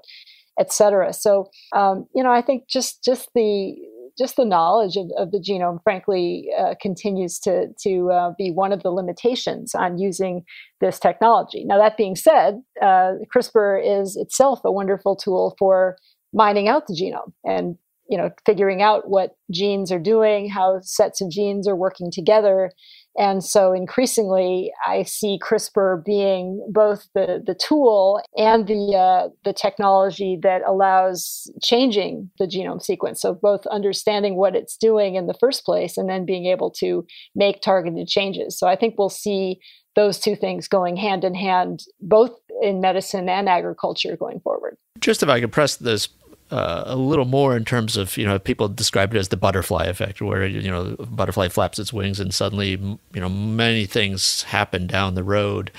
et 0.60 0.72
cetera. 0.72 1.14
So 1.14 1.50
um, 1.74 2.06
you 2.16 2.24
know 2.24 2.32
I 2.32 2.42
think 2.42 2.68
just 2.68 3.04
just 3.04 3.30
the 3.36 3.76
just 4.18 4.38
the 4.38 4.46
knowledge 4.46 4.96
of, 4.96 5.12
of 5.18 5.32
the 5.32 5.40
genome, 5.40 5.82
frankly, 5.84 6.50
uh, 6.58 6.76
continues 6.82 7.40
to 7.40 7.68
to 7.82 8.12
uh, 8.12 8.32
be 8.38 8.52
one 8.52 8.72
of 8.72 8.84
the 8.84 8.92
limitations 8.92 9.76
on 9.76 9.98
using 9.98 10.44
this 10.82 11.00
technology. 11.00 11.66
Now, 11.66 11.78
that 11.78 11.98
being 11.98 12.16
said, 12.16 12.62
uh, 12.82 13.14
CRISPR 13.34 14.02
is 14.02 14.16
itself 14.16 14.62
a 14.64 14.72
wonderful 14.72 15.16
tool 15.16 15.56
for 15.60 15.98
mining 16.34 16.68
out 16.68 16.88
the 16.88 16.94
genome 16.94 17.32
and 17.44 17.78
you 18.10 18.18
know 18.18 18.30
figuring 18.46 18.82
out 18.82 19.10
what 19.10 19.36
genes 19.52 19.92
are 19.92 20.00
doing, 20.00 20.50
how 20.50 20.80
sets 20.82 21.22
of 21.22 21.30
genes 21.30 21.68
are 21.68 21.76
working 21.76 22.12
together, 22.12 22.72
and 23.18 23.44
so 23.44 23.72
increasingly, 23.72 24.72
I 24.86 25.04
see 25.04 25.40
CRISPR 25.42 26.04
being 26.04 26.66
both 26.70 27.08
the, 27.14 27.42
the 27.46 27.56
tool 27.56 28.22
and 28.38 28.68
the, 28.68 28.96
uh, 28.96 29.30
the 29.46 29.54
technology 29.54 30.38
that 30.44 30.62
allows 30.68 31.50
changing 31.62 32.30
the 32.40 32.46
genome 32.46 32.82
sequence. 32.82 33.22
So, 33.22 33.34
both 33.34 33.66
understanding 33.68 34.36
what 34.36 34.56
it's 34.56 34.76
doing 34.76 35.16
in 35.16 35.28
the 35.28 35.34
first 35.34 35.64
place 35.64 35.98
and 35.98 36.10
then 36.10 36.26
being 36.26 36.46
able 36.46 36.70
to 36.72 37.06
make 37.36 37.62
targeted 37.62 38.08
changes. 38.08 38.58
So, 38.58 38.68
I 38.68 38.76
think 38.76 38.96
we'll 38.98 39.10
see 39.10 39.60
those 39.96 40.20
two 40.20 40.36
things 40.36 40.68
going 40.68 40.98
hand 40.98 41.24
in 41.24 41.34
hand, 41.34 41.84
both 42.02 42.32
in 42.62 42.82
medicine 42.82 43.30
and 43.30 43.48
agriculture 43.48 44.18
going 44.18 44.42
forward. 44.42 44.78
Just 45.00 45.24
if 45.24 45.30
I 45.30 45.40
could 45.40 45.54
press 45.54 45.78
this 45.78 46.10
uh, 46.52 46.84
a 46.86 46.96
little 46.96 47.26
more 47.26 47.58
in 47.58 47.66
terms 47.66 47.98
of 47.98 48.18
you 48.18 48.26
know 48.26 48.38
people 48.38 48.68
describe 48.68 49.14
it 49.16 49.18
as 49.18 49.30
the 49.30 49.38
butterfly 49.38 49.86
effect, 49.86 50.22
where 50.22 50.46
you 50.46 50.70
know 50.70 50.96
butterfly 51.10 51.48
flaps 51.48 51.80
its 51.80 51.92
wings 51.92 52.20
and 52.20 52.34
suddenly 52.34 52.72
you 52.72 53.22
know 53.22 53.30
many 53.30 53.86
things 53.86 54.44
happen 54.44 54.86
down 54.86 55.16
the 55.16 55.24
road. 55.24 55.72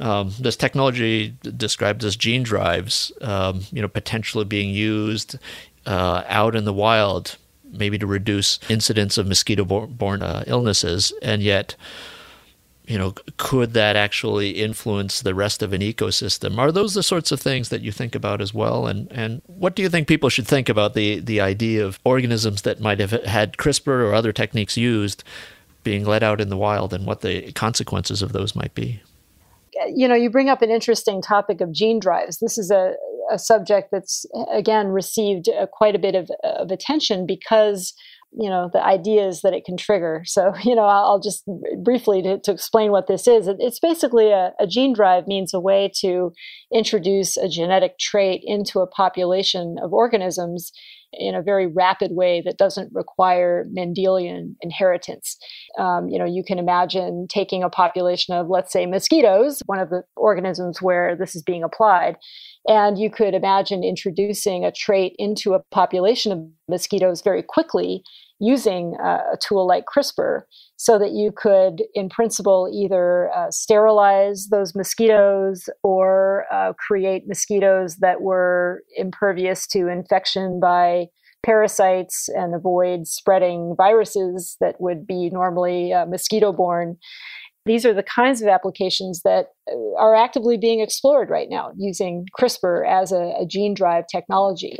Um, 0.00 0.32
this 0.40 0.56
technology 0.56 1.34
described 1.56 2.02
as 2.04 2.16
gene 2.16 2.42
drives, 2.42 3.12
um, 3.20 3.62
you 3.70 3.82
know, 3.82 3.88
potentially 3.88 4.44
being 4.44 4.70
used 4.70 5.38
uh, 5.86 6.24
out 6.26 6.56
in 6.56 6.64
the 6.64 6.72
wild, 6.72 7.36
maybe 7.70 7.98
to 7.98 8.06
reduce 8.06 8.58
incidence 8.68 9.18
of 9.18 9.26
mosquito-borne 9.26 10.22
uh, 10.22 10.44
illnesses, 10.46 11.12
and 11.20 11.42
yet 11.42 11.76
you 12.86 12.98
know, 12.98 13.14
could 13.38 13.72
that 13.72 13.96
actually 13.96 14.50
influence 14.50 15.22
the 15.22 15.34
rest 15.34 15.62
of 15.62 15.72
an 15.72 15.80
ecosystem? 15.80 16.58
Are 16.58 16.70
those 16.70 16.94
the 16.94 17.02
sorts 17.02 17.32
of 17.32 17.40
things 17.40 17.70
that 17.70 17.80
you 17.80 17.90
think 17.90 18.14
about 18.14 18.42
as 18.42 18.52
well? 18.52 18.86
And 18.86 19.10
and 19.10 19.40
what 19.46 19.74
do 19.74 19.82
you 19.82 19.88
think 19.88 20.06
people 20.06 20.28
should 20.28 20.46
think 20.46 20.68
about 20.68 20.94
the 20.94 21.20
the 21.20 21.40
idea 21.40 21.84
of 21.84 21.98
organisms 22.04 22.62
that 22.62 22.80
might 22.80 23.00
have 23.00 23.10
had 23.10 23.56
CRISPR 23.56 23.86
or 23.86 24.12
other 24.12 24.32
techniques 24.32 24.76
used 24.76 25.24
being 25.82 26.04
let 26.04 26.22
out 26.22 26.40
in 26.40 26.48
the 26.48 26.56
wild, 26.56 26.92
and 26.92 27.06
what 27.06 27.22
the 27.22 27.52
consequences 27.52 28.22
of 28.22 28.32
those 28.32 28.54
might 28.54 28.74
be? 28.74 29.02
You 29.88 30.06
know, 30.06 30.14
you 30.14 30.30
bring 30.30 30.48
up 30.48 30.62
an 30.62 30.70
interesting 30.70 31.22
topic 31.22 31.60
of 31.60 31.72
gene 31.72 31.98
drives. 31.98 32.38
This 32.38 32.58
is 32.58 32.70
a, 32.70 32.94
a 33.32 33.38
subject 33.38 33.90
that's 33.92 34.26
again 34.52 34.88
received 34.88 35.48
uh, 35.48 35.66
quite 35.66 35.94
a 35.94 35.98
bit 35.98 36.14
of, 36.14 36.30
of 36.42 36.70
attention 36.70 37.26
because 37.26 37.94
you 38.36 38.50
know 38.50 38.70
the 38.72 38.84
ideas 38.84 39.40
that 39.42 39.54
it 39.54 39.64
can 39.64 39.76
trigger. 39.76 40.22
So 40.24 40.52
you 40.64 40.74
know 40.74 40.84
i'll 40.84 41.20
just 41.20 41.44
briefly 41.82 42.22
to, 42.22 42.38
to 42.40 42.52
explain 42.52 42.90
what 42.90 43.06
this 43.06 43.26
is. 43.26 43.48
It's 43.48 43.80
basically 43.80 44.30
a, 44.30 44.52
a, 44.60 44.66
gene 44.66 44.92
drive 44.92 45.26
means 45.26 45.54
a 45.54 45.60
way 45.60 45.90
to 46.00 46.32
introduce 46.72 47.36
a 47.36 47.48
genetic 47.48 47.98
trait 47.98 48.42
into 48.44 48.80
a 48.80 48.86
population 48.86 49.76
of 49.82 49.92
organisms 49.92 50.72
in 51.16 51.34
a 51.36 51.42
very 51.42 51.68
rapid 51.68 52.10
way 52.12 52.42
that 52.44 52.58
doesn't 52.58 52.90
require 52.92 53.66
mendelian 53.66 54.56
inheritance. 54.62 55.36
Um, 55.78 56.08
you 56.08 56.18
know 56.18 56.24
you 56.24 56.42
can 56.44 56.58
imagine 56.58 57.26
taking 57.28 57.62
a 57.62 57.70
population 57.70 58.34
of 58.34 58.48
let's 58.48 58.72
say 58.72 58.86
mosquitoes 58.86 59.62
one 59.66 59.78
of 59.78 59.90
the 59.90 60.02
organisms 60.16 60.82
where 60.82 61.16
this 61.16 61.34
is 61.36 61.42
being 61.42 61.62
applied 61.62 62.16
and 62.66 62.98
you 62.98 63.10
could 63.10 63.34
imagine 63.34 63.84
introducing 63.84 64.64
a 64.64 64.72
trait 64.72 65.14
into 65.18 65.54
a 65.54 65.60
population 65.70 66.32
of 66.32 66.38
mosquitoes 66.68 67.22
very 67.22 67.42
quickly 67.42 68.02
using 68.40 68.96
uh, 69.02 69.20
a 69.32 69.36
tool 69.36 69.66
like 69.66 69.84
CRISPR 69.86 70.42
so 70.76 70.98
that 70.98 71.12
you 71.12 71.30
could, 71.30 71.82
in 71.94 72.08
principle, 72.08 72.68
either 72.72 73.30
uh, 73.34 73.50
sterilize 73.50 74.48
those 74.50 74.74
mosquitoes 74.74 75.68
or 75.82 76.46
uh, 76.52 76.72
create 76.74 77.28
mosquitoes 77.28 77.96
that 77.96 78.20
were 78.20 78.82
impervious 78.96 79.66
to 79.68 79.88
infection 79.88 80.58
by 80.58 81.06
parasites 81.44 82.28
and 82.30 82.54
avoid 82.54 83.06
spreading 83.06 83.74
viruses 83.76 84.56
that 84.60 84.80
would 84.80 85.06
be 85.06 85.30
normally 85.30 85.92
uh, 85.92 86.06
mosquito 86.06 86.52
borne. 86.52 86.96
These 87.66 87.86
are 87.86 87.94
the 87.94 88.02
kinds 88.02 88.42
of 88.42 88.48
applications 88.48 89.22
that 89.24 89.46
uh, 89.70 89.94
are 89.98 90.14
actively 90.14 90.56
being 90.56 90.80
explored 90.80 91.30
right 91.30 91.48
now 91.48 91.72
using 91.76 92.26
CRISPR 92.38 92.86
as 92.86 93.12
a, 93.12 93.34
a 93.40 93.46
gene 93.46 93.74
drive 93.74 94.04
technology 94.10 94.76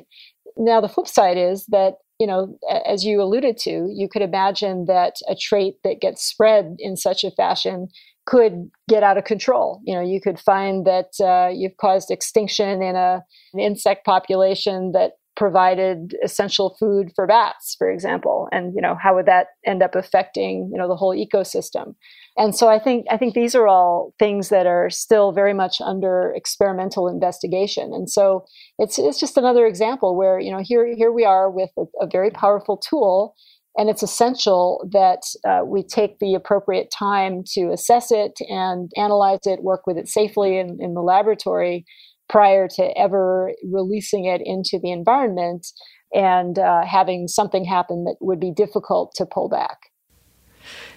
Now, 0.56 0.80
the 0.80 0.88
flip 0.88 1.08
side 1.08 1.38
is 1.38 1.66
that 1.66 1.94
you 2.20 2.26
know, 2.26 2.56
as 2.86 3.04
you 3.04 3.20
alluded 3.20 3.58
to, 3.58 3.90
you 3.92 4.08
could 4.08 4.22
imagine 4.22 4.84
that 4.86 5.14
a 5.28 5.34
trait 5.34 5.74
that 5.82 6.00
gets 6.00 6.24
spread 6.24 6.76
in 6.78 6.96
such 6.96 7.24
a 7.24 7.30
fashion 7.32 7.88
could 8.26 8.70
get 8.88 9.02
out 9.02 9.18
of 9.18 9.24
control. 9.24 9.80
You 9.84 9.94
know, 9.94 10.00
you 10.00 10.20
could 10.20 10.38
find 10.38 10.86
that 10.86 11.10
uh, 11.20 11.50
you've 11.52 11.76
caused 11.78 12.10
extinction 12.10 12.82
in 12.82 12.96
a, 12.96 13.22
an 13.52 13.60
insect 13.60 14.06
population 14.06 14.92
that 14.92 15.12
provided 15.36 16.14
essential 16.22 16.76
food 16.78 17.10
for 17.14 17.26
bats, 17.26 17.74
for 17.76 17.90
example, 17.90 18.48
and 18.52 18.72
you 18.74 18.80
know 18.80 18.96
how 19.00 19.14
would 19.14 19.26
that 19.26 19.48
end 19.66 19.82
up 19.82 19.94
affecting 19.94 20.70
you 20.72 20.78
know 20.78 20.88
the 20.88 20.96
whole 20.96 21.16
ecosystem? 21.16 21.94
And 22.36 22.54
so 22.54 22.68
I 22.68 22.78
think 22.78 23.06
I 23.10 23.16
think 23.16 23.34
these 23.34 23.54
are 23.54 23.68
all 23.68 24.12
things 24.18 24.48
that 24.48 24.66
are 24.66 24.90
still 24.90 25.32
very 25.32 25.54
much 25.54 25.80
under 25.80 26.32
experimental 26.34 27.08
investigation. 27.08 27.92
And 27.92 28.10
so 28.10 28.44
it's 28.78 28.98
it's 28.98 29.20
just 29.20 29.36
another 29.36 29.66
example 29.66 30.16
where 30.16 30.38
you 30.38 30.50
know 30.50 30.62
here 30.62 30.94
here 30.96 31.12
we 31.12 31.24
are 31.24 31.50
with 31.50 31.70
a, 31.78 31.84
a 32.00 32.08
very 32.10 32.30
powerful 32.30 32.76
tool 32.76 33.34
and 33.76 33.90
it's 33.90 34.02
essential 34.02 34.88
that 34.92 35.22
uh, 35.44 35.64
we 35.64 35.82
take 35.82 36.18
the 36.20 36.34
appropriate 36.34 36.92
time 36.96 37.42
to 37.54 37.70
assess 37.72 38.12
it 38.12 38.38
and 38.48 38.90
analyze 38.96 39.40
it, 39.46 39.64
work 39.64 39.82
with 39.86 39.96
it 39.96 40.08
safely 40.08 40.58
in, 40.58 40.78
in 40.80 40.94
the 40.94 41.00
laboratory 41.00 41.84
prior 42.28 42.68
to 42.68 42.98
ever 42.98 43.52
releasing 43.70 44.24
it 44.24 44.40
into 44.44 44.78
the 44.82 44.90
environment 44.90 45.66
and 46.12 46.58
uh, 46.58 46.84
having 46.84 47.28
something 47.28 47.64
happen 47.64 48.04
that 48.04 48.16
would 48.20 48.40
be 48.40 48.52
difficult 48.52 49.12
to 49.16 49.26
pull 49.26 49.48
back. 49.48 49.78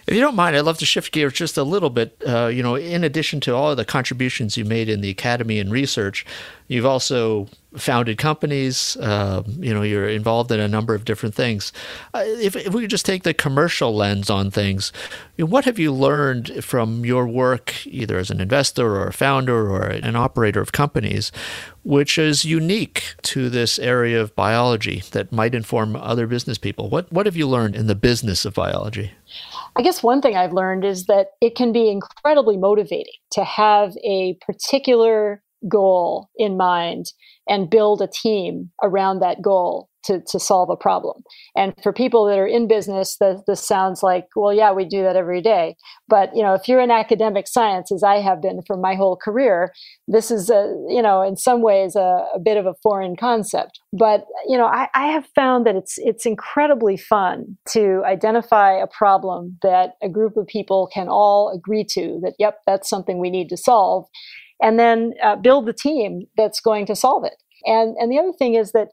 If 0.08 0.14
you 0.14 0.22
don't 0.22 0.38
mind, 0.38 0.56
I'd 0.56 0.62
love 0.62 0.78
to 0.78 0.86
shift 0.86 1.12
gears 1.12 1.34
just 1.34 1.58
a 1.58 1.64
little 1.64 1.90
bit. 1.90 2.24
Uh, 2.26 2.48
you 2.48 2.64
know, 2.64 2.76
in 2.76 3.04
addition 3.04 3.42
to 3.42 3.54
all 3.54 3.72
of 3.72 3.78
the 3.78 3.84
contributions 3.84 4.56
you 4.56 4.64
made 4.64 4.88
in 4.88 5.02
the 5.02 5.10
academy 5.10 5.60
and 5.60 5.70
research, 5.70 6.26
you've 6.70 6.86
also 6.86 7.50
founded 7.76 8.18
companies. 8.18 8.96
Uh, 9.02 9.44
you 9.60 9.74
know, 9.74 9.82
you're 9.82 10.08
involved 10.08 10.50
in 10.50 10.62
a 10.62 10.68
number 10.70 10.96
of 10.96 11.04
different 11.04 11.36
things. 11.36 11.74
Uh, 12.14 12.24
if, 12.26 12.56
if 12.56 12.74
we 12.74 12.84
could 12.84 12.90
just 12.90 13.06
take 13.06 13.24
the 13.24 13.34
commercial 13.34 13.94
lens 13.94 14.30
on 14.30 14.50
things, 14.50 14.94
you 15.36 15.44
know, 15.44 15.52
what 15.52 15.66
have 15.66 15.78
you 15.78 15.92
learned 15.92 16.64
from 16.64 17.04
your 17.04 17.28
work, 17.28 17.86
either 17.86 18.18
as 18.18 18.32
an 18.32 18.40
investor 18.40 18.96
or 18.96 19.08
a 19.08 19.14
founder 19.14 19.70
or 19.70 19.88
an 19.88 20.16
operator 20.16 20.62
of 20.62 20.72
companies, 20.72 21.34
which 21.84 22.18
is 22.18 22.46
unique 22.46 23.16
to 23.24 23.50
this 23.50 23.78
area 23.78 24.22
of 24.22 24.34
biology 24.38 25.04
that 25.12 25.34
might 25.34 25.54
inform 25.54 25.98
other 25.98 26.28
business 26.28 26.58
people? 26.58 26.88
What 26.88 27.12
what 27.12 27.26
have 27.26 27.36
you 27.36 27.46
learned 27.46 27.76
in 27.76 27.88
the 27.88 27.96
business 27.96 28.46
of 28.46 28.54
biology? 28.54 29.12
I 29.76 29.82
guess 29.82 30.04
one 30.04 30.22
thing 30.22 30.36
I've 30.36 30.54
learned 30.54 30.86
is 30.86 31.06
that 31.06 31.28
it 31.42 31.56
can 31.56 31.72
be 31.72 31.90
incredibly 31.90 32.58
motivating 32.58 33.14
to 33.32 33.44
have 33.44 33.96
a 34.04 34.38
particular 34.46 35.44
goal 35.68 36.30
in 36.38 36.58
mind 36.58 37.08
and 37.48 37.70
build 37.70 38.02
a 38.02 38.08
team 38.08 38.72
around 38.82 39.20
that 39.20 39.42
goal 39.42 39.90
to, 40.08 40.22
to 40.28 40.40
solve 40.40 40.70
a 40.70 40.76
problem. 40.76 41.24
And 41.56 41.74
for 41.84 41.94
people 41.94 42.26
that 42.26 42.40
are 42.40 42.48
in 42.48 42.68
business, 42.68 43.18
that 43.20 43.44
this 43.48 43.66
sounds 43.66 44.02
like, 44.02 44.26
well, 44.36 44.54
yeah, 44.54 44.72
we 44.72 44.86
do 44.86 45.04
that 45.04 45.16
every 45.16 45.42
day. 45.42 45.76
But 46.08 46.36
you 46.36 46.42
know, 46.42 46.54
if 46.54 46.68
you're 46.68 46.80
in 46.80 46.92
academic 46.92 47.48
science, 47.48 47.92
as 47.92 48.04
I 48.04 48.16
have 48.16 48.42
been 48.42 48.62
for 48.66 48.78
my 48.78 48.96
whole 48.96 49.16
career, 49.16 49.74
this 50.08 50.32
is 50.32 50.50
a 50.50 50.74
you 50.88 51.02
know, 51.02 51.22
in 51.22 51.38
some 51.38 51.62
ways, 51.62 51.96
a, 51.96 52.26
a 52.34 52.40
bit 52.40 52.58
of 52.58 52.66
a 52.66 52.76
foreign 52.82 53.16
concept. 53.16 53.80
But 53.94 54.26
you 54.48 54.58
know, 54.58 54.66
I, 54.68 54.88
I 54.96 55.08
have 55.08 55.28
found 55.36 55.66
that 55.66 55.76
it's 55.76 55.98
it's 55.98 56.26
incredibly 56.26 56.98
fun 56.98 57.58
to 57.70 58.02
identify 58.06 58.74
a 58.74 58.88
problem 58.88 59.58
that 59.62 59.94
a 60.02 60.10
group 60.10 60.38
of 60.38 60.48
people 60.48 60.90
can 60.94 61.08
all 61.08 61.54
agree 61.56 61.86
to. 61.92 62.20
That 62.24 62.34
yep, 62.40 62.60
that's 62.66 62.90
something 62.90 63.20
we 63.20 63.30
need 63.30 63.50
to 63.50 63.58
solve 63.58 64.06
and 64.62 64.80
then 64.80 65.14
uh, 65.24 65.36
build 65.36 65.68
the 65.68 65.74
team 65.74 66.26
that's 66.36 66.60
going 66.60 66.86
to 66.88 66.96
solve 66.96 67.24
it. 67.24 67.36
And 67.66 67.96
and 67.98 68.12
the 68.12 68.20
other 68.20 68.34
thing 68.34 68.56
is 68.56 68.72
that, 68.72 68.90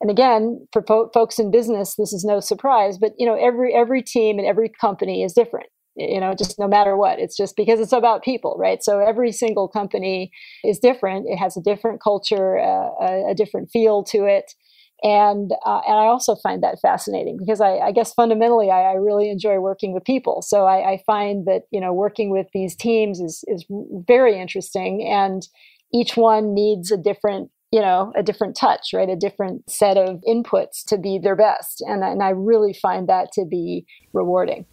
and 0.00 0.10
again, 0.10 0.66
for 0.72 0.82
po- 0.82 1.10
folks 1.14 1.38
in 1.38 1.50
business, 1.50 1.94
this 1.96 2.12
is 2.12 2.24
no 2.24 2.40
surprise, 2.40 2.98
but 2.98 3.12
you 3.18 3.26
know, 3.26 3.34
every 3.34 3.74
every 3.74 4.02
team 4.02 4.38
and 4.38 4.46
every 4.46 4.70
company 4.80 5.22
is 5.22 5.32
different. 5.32 5.68
You 5.96 6.20
know, 6.20 6.32
just 6.32 6.60
no 6.60 6.68
matter 6.68 6.96
what, 6.96 7.18
it's 7.18 7.36
just 7.36 7.56
because 7.56 7.80
it's 7.80 7.92
about 7.92 8.22
people, 8.22 8.56
right? 8.58 8.82
So 8.82 9.00
every 9.00 9.32
single 9.32 9.66
company 9.66 10.30
is 10.62 10.78
different. 10.78 11.26
It 11.28 11.38
has 11.38 11.56
a 11.56 11.60
different 11.60 12.00
culture, 12.00 12.56
uh, 12.58 12.90
a, 13.00 13.30
a 13.30 13.34
different 13.34 13.70
feel 13.72 14.04
to 14.04 14.24
it 14.24 14.52
and 15.02 15.52
uh, 15.64 15.80
and 15.86 15.96
I 15.96 16.06
also 16.06 16.34
find 16.36 16.62
that 16.62 16.80
fascinating 16.80 17.36
because 17.38 17.60
I, 17.60 17.78
I 17.78 17.92
guess 17.92 18.12
fundamentally 18.14 18.70
I, 18.70 18.82
I, 18.82 18.92
really 18.94 19.30
enjoy 19.30 19.58
working 19.60 19.92
with 19.92 20.04
people. 20.04 20.42
So 20.42 20.64
I, 20.64 20.92
I, 20.92 21.02
find 21.06 21.46
that 21.46 21.62
you 21.70 21.80
know 21.80 21.92
working 21.92 22.30
with 22.30 22.46
these 22.52 22.74
teams 22.74 23.20
is 23.20 23.44
is 23.46 23.64
very 24.08 24.40
interesting, 24.40 25.08
and 25.08 25.46
each 25.94 26.16
one 26.16 26.52
needs 26.52 26.90
a 26.90 26.96
different 26.96 27.50
you 27.70 27.80
know 27.80 28.12
a 28.16 28.22
different 28.22 28.56
touch, 28.56 28.90
right? 28.92 29.08
A 29.08 29.16
different 29.16 29.68
set 29.70 29.96
of 29.96 30.22
inputs 30.26 30.84
to 30.86 30.98
be 30.98 31.18
their 31.18 31.36
best, 31.36 31.82
and 31.82 32.02
and 32.02 32.22
I 32.22 32.30
really 32.30 32.72
find 32.72 33.08
that 33.08 33.32
to 33.32 33.44
be 33.44 33.86
rewarding. 34.12 34.66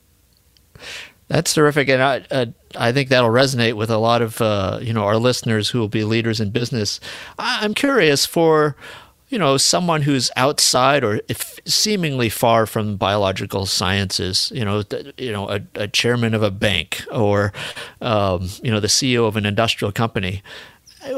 That's 1.28 1.54
terrific, 1.54 1.90
and 1.90 2.02
I 2.02 2.26
uh, 2.32 2.46
I 2.76 2.92
think 2.92 3.10
that'll 3.10 3.30
resonate 3.30 3.74
with 3.74 3.90
a 3.90 3.98
lot 3.98 4.22
of 4.22 4.42
uh, 4.42 4.80
you 4.82 4.94
know 4.94 5.04
our 5.04 5.18
listeners 5.18 5.70
who 5.70 5.80
will 5.80 5.88
be 5.88 6.04
leaders 6.04 6.40
in 6.40 6.52
business. 6.52 7.00
I, 7.38 7.60
i'm 7.64 7.74
curious 7.74 8.26
for 8.26 8.76
you 9.30 9.40
know, 9.40 9.58
someone 9.58 10.04
who's 10.04 10.30
outside 10.36 11.04
or 11.04 11.20
if 11.28 11.60
seemingly 11.66 12.30
far 12.30 12.66
from 12.66 12.96
biological 12.96 13.66
sciences, 13.66 14.52
you 14.54 14.64
know, 14.64 14.84
you 15.18 15.32
know, 15.32 15.50
a, 15.50 15.62
a 15.74 15.88
chairman 15.88 16.34
of 16.34 16.44
a 16.44 16.52
bank 16.52 17.04
or, 17.12 17.52
um, 18.02 18.48
you 18.62 18.72
know, 18.72 18.80
the 18.80 18.88
CEO 18.88 19.28
of 19.28 19.36
an 19.36 19.46
industrial 19.46 19.92
company. 19.92 20.44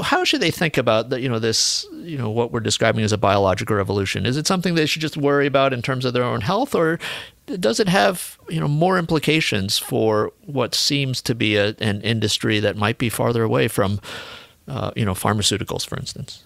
How 0.02 0.24
should 0.24 0.42
they 0.42 0.52
think 0.52 0.78
about 0.78 1.10
the, 1.10 1.22
you 1.22 1.30
know, 1.30 1.40
this, 1.40 1.86
you 1.94 2.18
know, 2.18 2.30
what 2.30 2.52
we're 2.52 2.60
describing 2.60 3.04
as 3.04 3.12
a 3.12 3.18
biological 3.18 3.76
revolution? 3.76 4.26
Is 4.26 4.36
it 4.36 4.48
something 4.48 4.76
they 4.76 4.86
should 4.86 5.02
just 5.02 5.18
worry 5.18 5.48
about 5.48 5.74
in 5.74 5.82
terms 5.82 6.04
of 6.04 6.14
their 6.14 6.24
own 6.24 6.42
health, 6.42 6.76
or 6.76 7.00
does 7.46 7.80
it 7.80 7.88
have, 7.88 8.38
you 8.50 8.60
know, 8.60 8.68
more 8.68 8.98
implications 8.98 9.78
for 9.78 10.32
what 10.46 10.76
seems 10.76 11.22
to 11.22 11.34
be 11.34 11.56
a, 11.56 11.76
an 11.80 12.02
industry 12.02 12.60
that 12.60 12.76
might 12.76 12.98
be 12.98 13.10
farther 13.10 13.44
away 13.44 13.68
from, 13.68 14.02
uh, 14.68 14.92
you 14.96 15.06
know, 15.06 15.14
pharmaceuticals, 15.14 15.88
for 15.88 15.98
instance? 15.98 16.44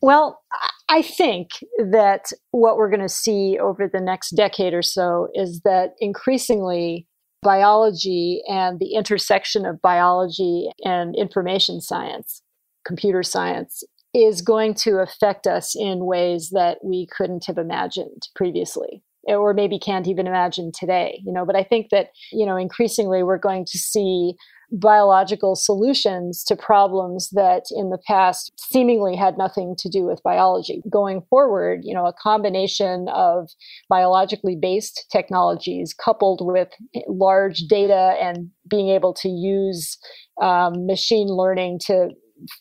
Well, 0.00 0.42
I 0.88 1.02
think 1.02 1.50
that 1.78 2.32
what 2.50 2.76
we're 2.76 2.90
going 2.90 3.00
to 3.00 3.08
see 3.08 3.58
over 3.60 3.86
the 3.86 4.00
next 4.00 4.30
decade 4.30 4.74
or 4.74 4.82
so 4.82 5.28
is 5.34 5.60
that 5.60 5.94
increasingly 6.00 7.06
biology 7.42 8.42
and 8.48 8.78
the 8.78 8.94
intersection 8.94 9.66
of 9.66 9.80
biology 9.80 10.70
and 10.84 11.14
information 11.16 11.80
science, 11.80 12.42
computer 12.86 13.22
science, 13.22 13.82
is 14.12 14.42
going 14.42 14.74
to 14.74 14.98
affect 14.98 15.46
us 15.46 15.74
in 15.76 16.04
ways 16.04 16.50
that 16.50 16.78
we 16.84 17.06
couldn't 17.16 17.46
have 17.46 17.58
imagined 17.58 18.28
previously 18.34 19.02
or 19.24 19.54
maybe 19.54 19.78
can't 19.78 20.08
even 20.08 20.26
imagine 20.26 20.72
today 20.72 21.20
you 21.24 21.32
know. 21.32 21.44
But 21.44 21.54
i 21.54 21.62
think 21.62 21.90
that 21.90 22.08
you 22.32 22.44
know 22.44 22.56
increasingly 22.56 23.22
we're 23.22 23.38
going 23.38 23.64
to 23.66 23.78
see 23.78 24.34
biological 24.72 25.56
solutions 25.56 26.44
to 26.44 26.56
problems 26.56 27.30
that 27.30 27.64
in 27.70 27.90
the 27.90 27.98
past 28.06 28.52
seemingly 28.56 29.16
had 29.16 29.36
nothing 29.36 29.74
to 29.78 29.88
do 29.88 30.04
with 30.04 30.22
biology. 30.22 30.82
Going 30.90 31.22
forward, 31.28 31.80
you 31.82 31.94
know, 31.94 32.06
a 32.06 32.12
combination 32.12 33.08
of 33.08 33.50
biologically 33.88 34.56
based 34.60 35.06
technologies 35.10 35.94
coupled 35.94 36.40
with 36.42 36.68
large 37.08 37.60
data 37.68 38.14
and 38.20 38.50
being 38.68 38.88
able 38.90 39.14
to 39.14 39.28
use 39.28 39.98
um, 40.40 40.86
machine 40.86 41.28
learning 41.28 41.80
to 41.86 42.10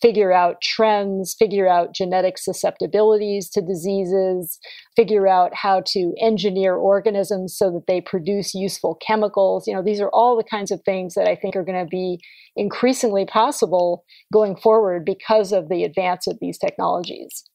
figure 0.01 0.31
out 0.31 0.61
trends, 0.61 1.35
figure 1.37 1.67
out 1.67 1.93
genetic 1.93 2.37
susceptibilities 2.37 3.49
to 3.49 3.61
diseases, 3.61 4.59
figure 4.95 5.27
out 5.27 5.53
how 5.53 5.81
to 5.87 6.13
engineer 6.21 6.75
organisms 6.75 7.55
so 7.57 7.71
that 7.71 7.87
they 7.87 8.01
produce 8.01 8.53
useful 8.53 8.97
chemicals. 9.05 9.67
You 9.67 9.73
know, 9.73 9.83
these 9.83 10.01
are 10.01 10.09
all 10.09 10.37
the 10.37 10.43
kinds 10.43 10.71
of 10.71 10.81
things 10.83 11.15
that 11.15 11.27
I 11.27 11.35
think 11.35 11.55
are 11.55 11.63
going 11.63 11.83
to 11.83 11.89
be 11.89 12.19
increasingly 12.55 13.25
possible 13.25 14.03
going 14.33 14.55
forward 14.55 15.05
because 15.05 15.51
of 15.51 15.69
the 15.69 15.83
advance 15.83 16.27
of 16.27 16.37
these 16.39 16.57
technologies 16.57 17.48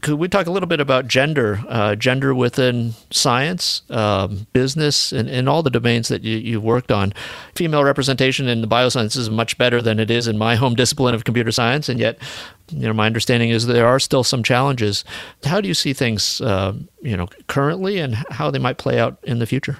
could 0.00 0.14
we 0.14 0.28
talk 0.28 0.46
a 0.46 0.52
little 0.52 0.68
bit 0.68 0.80
about 0.80 1.08
gender, 1.08 1.64
uh, 1.68 1.96
gender 1.96 2.32
within 2.34 2.94
science, 3.10 3.82
um, 3.90 4.46
business, 4.52 5.10
and, 5.12 5.28
and 5.28 5.48
all 5.48 5.62
the 5.62 5.70
domains 5.70 6.08
that 6.08 6.22
you, 6.22 6.36
you've 6.36 6.62
worked 6.62 6.92
on? 6.92 7.12
Female 7.56 7.82
representation 7.82 8.46
in 8.46 8.60
the 8.60 8.68
biosciences 8.68 9.16
is 9.16 9.30
much 9.30 9.58
better 9.58 9.82
than 9.82 9.98
it 9.98 10.10
is 10.10 10.28
in 10.28 10.38
my 10.38 10.54
home 10.54 10.74
discipline 10.74 11.14
of 11.14 11.24
computer 11.24 11.50
science, 11.50 11.88
and 11.88 11.98
yet, 11.98 12.18
you 12.68 12.86
know, 12.86 12.92
my 12.92 13.06
understanding 13.06 13.50
is 13.50 13.66
there 13.66 13.86
are 13.86 13.98
still 13.98 14.22
some 14.22 14.44
challenges. 14.44 15.04
How 15.44 15.60
do 15.60 15.66
you 15.66 15.74
see 15.74 15.92
things, 15.92 16.40
uh, 16.40 16.72
you 17.02 17.16
know, 17.16 17.26
currently, 17.48 17.98
and 17.98 18.14
how 18.30 18.50
they 18.50 18.60
might 18.60 18.78
play 18.78 19.00
out 19.00 19.18
in 19.24 19.40
the 19.40 19.46
future? 19.46 19.78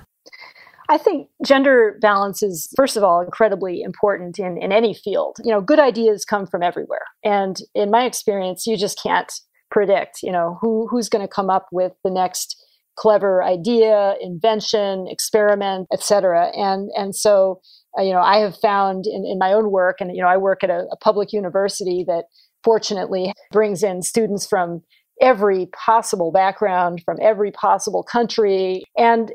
I 0.89 0.99
think 0.99 1.29
gender 1.47 1.97
balance 2.01 2.43
is, 2.43 2.69
first 2.77 2.97
of 2.97 3.05
all, 3.05 3.21
incredibly 3.21 3.81
important 3.81 4.41
in, 4.41 4.61
in 4.61 4.73
any 4.73 4.93
field. 4.93 5.37
You 5.45 5.53
know, 5.53 5.61
good 5.61 5.79
ideas 5.79 6.25
come 6.25 6.49
from 6.49 6.65
everywhere. 6.65 7.07
And 7.23 7.57
in 7.77 7.93
my 7.93 8.07
experience, 8.07 8.67
you 8.67 8.77
just 8.77 9.01
can't 9.01 9.33
predict 9.71 10.23
you 10.23 10.33
know 10.33 10.59
who 10.61 10.87
who's 10.89 11.09
going 11.09 11.27
to 11.27 11.33
come 11.33 11.51
up 11.51 11.67
with 11.73 11.93
the 12.05 12.11
next 12.11 12.57
clever 12.97 13.43
idea 13.43 14.15
invention 14.21 15.07
experiment 15.09 15.87
etc 15.93 16.51
and 16.57 16.91
and 16.97 17.15
so 17.15 17.61
uh, 17.99 18.03
you 18.03 18.13
know 18.13 18.21
i 18.21 18.39
have 18.39 18.57
found 18.59 19.07
in, 19.07 19.25
in 19.25 19.39
my 19.39 19.53
own 19.53 19.71
work 19.71 19.97
and 20.01 20.15
you 20.15 20.23
know 20.23 20.29
i 20.29 20.37
work 20.37 20.63
at 20.63 20.71
a, 20.71 20.87
a 20.93 20.97
public 20.97 21.33
university 21.33 22.05
that 22.07 22.25
fortunately 22.63 23.33
brings 23.53 23.83
in 23.83 24.03
students 24.03 24.47
from 24.47 24.83
every 25.21 25.67
possible 25.67 26.33
background 26.33 27.03
from 27.05 27.19
every 27.21 27.53
possible 27.53 28.03
country. 28.03 28.83
And 28.97 29.33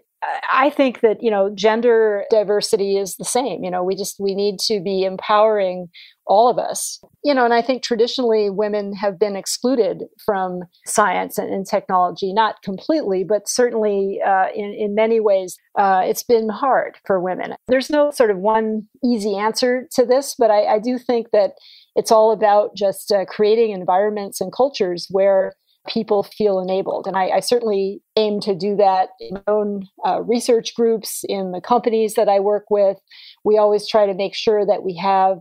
I 0.49 0.69
think 0.69 1.01
that, 1.01 1.21
you 1.21 1.31
know, 1.31 1.49
gender 1.53 2.23
diversity 2.29 2.97
is 2.97 3.15
the 3.15 3.25
same. 3.25 3.63
You 3.63 3.71
know, 3.71 3.83
we 3.83 3.95
just, 3.95 4.15
we 4.19 4.35
need 4.35 4.59
to 4.67 4.81
be 4.81 5.03
empowering 5.03 5.87
all 6.27 6.49
of 6.49 6.57
us. 6.57 6.99
You 7.23 7.33
know, 7.33 7.45
and 7.45 7.53
I 7.53 7.61
think 7.61 7.83
traditionally 7.83 8.49
women 8.49 8.93
have 8.93 9.19
been 9.19 9.35
excluded 9.35 10.03
from 10.25 10.61
science 10.85 11.37
and, 11.37 11.53
and 11.53 11.67
technology, 11.67 12.33
not 12.33 12.61
completely, 12.63 13.23
but 13.23 13.47
certainly 13.47 14.19
uh, 14.25 14.47
in, 14.55 14.73
in 14.73 14.95
many 14.95 15.19
ways, 15.19 15.57
uh, 15.77 16.01
it's 16.03 16.23
been 16.23 16.49
hard 16.49 16.97
for 17.05 17.19
women. 17.19 17.55
There's 17.67 17.89
no 17.89 18.11
sort 18.11 18.31
of 18.31 18.37
one 18.37 18.87
easy 19.03 19.35
answer 19.35 19.87
to 19.93 20.05
this, 20.05 20.35
but 20.37 20.49
I, 20.49 20.75
I 20.75 20.79
do 20.79 20.97
think 20.97 21.31
that 21.31 21.51
it's 21.95 22.11
all 22.11 22.31
about 22.31 22.75
just 22.75 23.11
uh, 23.11 23.25
creating 23.25 23.71
environments 23.71 24.41
and 24.41 24.51
cultures 24.51 25.07
where 25.11 25.53
people 25.87 26.23
feel 26.23 26.59
enabled. 26.59 27.07
And 27.07 27.15
I, 27.15 27.29
I, 27.29 27.39
certainly 27.39 28.01
aim 28.15 28.39
to 28.41 28.55
do 28.55 28.75
that 28.75 29.09
in 29.19 29.35
my 29.35 29.41
own 29.47 29.87
uh, 30.05 30.21
research 30.21 30.73
groups, 30.75 31.23
in 31.27 31.51
the 31.51 31.61
companies 31.61 32.15
that 32.15 32.29
I 32.29 32.39
work 32.39 32.65
with. 32.69 32.97
We 33.43 33.57
always 33.57 33.87
try 33.87 34.05
to 34.05 34.13
make 34.13 34.33
sure 34.33 34.65
that 34.65 34.83
we 34.83 34.95
have 34.95 35.39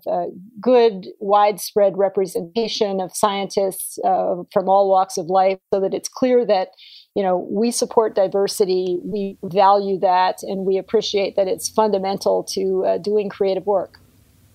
good, 0.61 1.07
widespread 1.21 1.97
representation 1.97 3.01
of 3.01 3.15
scientists 3.15 3.99
uh, 4.05 4.43
from 4.53 4.69
all 4.69 4.89
walks 4.89 5.17
of 5.17 5.27
life 5.27 5.59
so 5.73 5.81
that 5.81 5.95
it's 5.95 6.09
clear 6.09 6.45
that 6.47 6.69
you 7.15 7.23
know 7.23 7.47
we 7.51 7.71
support 7.71 8.15
diversity 8.15 8.99
we 9.05 9.39
value 9.45 9.99
that 9.99 10.43
and 10.43 10.67
we 10.67 10.77
appreciate 10.77 11.37
that 11.37 11.47
it's 11.47 11.69
fundamental 11.69 12.43
to 12.43 12.85
uh, 12.85 12.99
doing 12.99 13.29
creative 13.29 13.67
work 13.67 14.01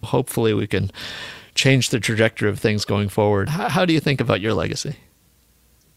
hopefully 0.03 0.53
we 0.53 0.67
can 0.67 0.91
change 1.55 1.89
the 1.89 1.99
trajectory 1.99 2.49
of 2.49 2.59
things 2.59 2.85
going 2.85 3.09
forward 3.09 3.49
how, 3.49 3.69
how 3.69 3.85
do 3.85 3.93
you 3.93 3.99
think 3.99 4.19
about 4.19 4.41
your 4.41 4.53
legacy 4.53 4.97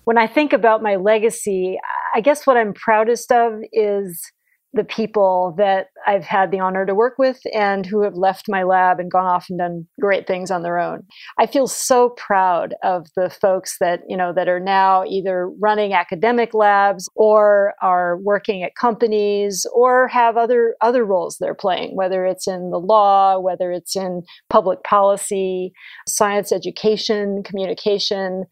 when 0.05 0.19
I 0.19 0.27
think 0.27 0.53
about 0.53 0.83
my 0.83 0.97
legacy, 0.97 1.79
I 2.15 2.21
guess 2.21 2.47
what 2.47 2.57
I'm 2.57 2.75
proudest 2.75 3.31
of 3.33 3.61
is 3.73 4.33
the 4.75 4.85
people 4.85 5.55
that 5.59 5.88
I've 6.07 6.25
had 6.25 6.51
the 6.51 6.61
honor 6.61 6.87
to 6.87 6.95
work 6.95 7.17
with 7.19 7.38
and 7.53 7.85
who 7.85 8.03
have 8.03 8.15
left 8.15 8.47
my 8.49 8.62
lab 8.62 9.01
and 9.01 9.11
gone 9.11 9.27
off 9.27 9.47
and 9.51 9.59
done 9.59 9.87
great 10.01 10.27
things 10.27 10.51
on 10.51 10.62
their 10.62 10.79
own. 10.79 11.03
I 11.38 11.47
feel 11.47 11.67
so 11.67 12.11
proud 12.17 12.75
of 12.83 13.07
the 13.15 13.29
folks 13.29 13.77
that, 13.81 14.01
you 14.09 14.17
know, 14.17 14.33
that 14.33 14.49
are 14.49 14.61
now 14.61 15.05
either 15.05 15.51
running 15.61 15.93
academic 15.93 16.55
labs 16.55 17.09
or 17.15 17.75
are 17.83 18.17
working 18.23 18.62
at 18.62 18.75
companies 18.75 19.67
or 19.75 20.09
have 20.09 20.38
other 20.38 20.75
other 20.81 21.05
roles 21.05 21.37
they're 21.38 21.55
playing, 21.55 21.95
whether 21.95 22.25
it's 22.25 22.49
in 22.49 22.71
the 22.71 22.81
law, 22.81 23.38
whether 23.38 23.73
it's 23.73 23.95
in 23.95 24.23
public 24.49 24.83
policy, 24.85 25.73
science 26.09 26.51
education, 26.51 27.43
communication 27.45 28.45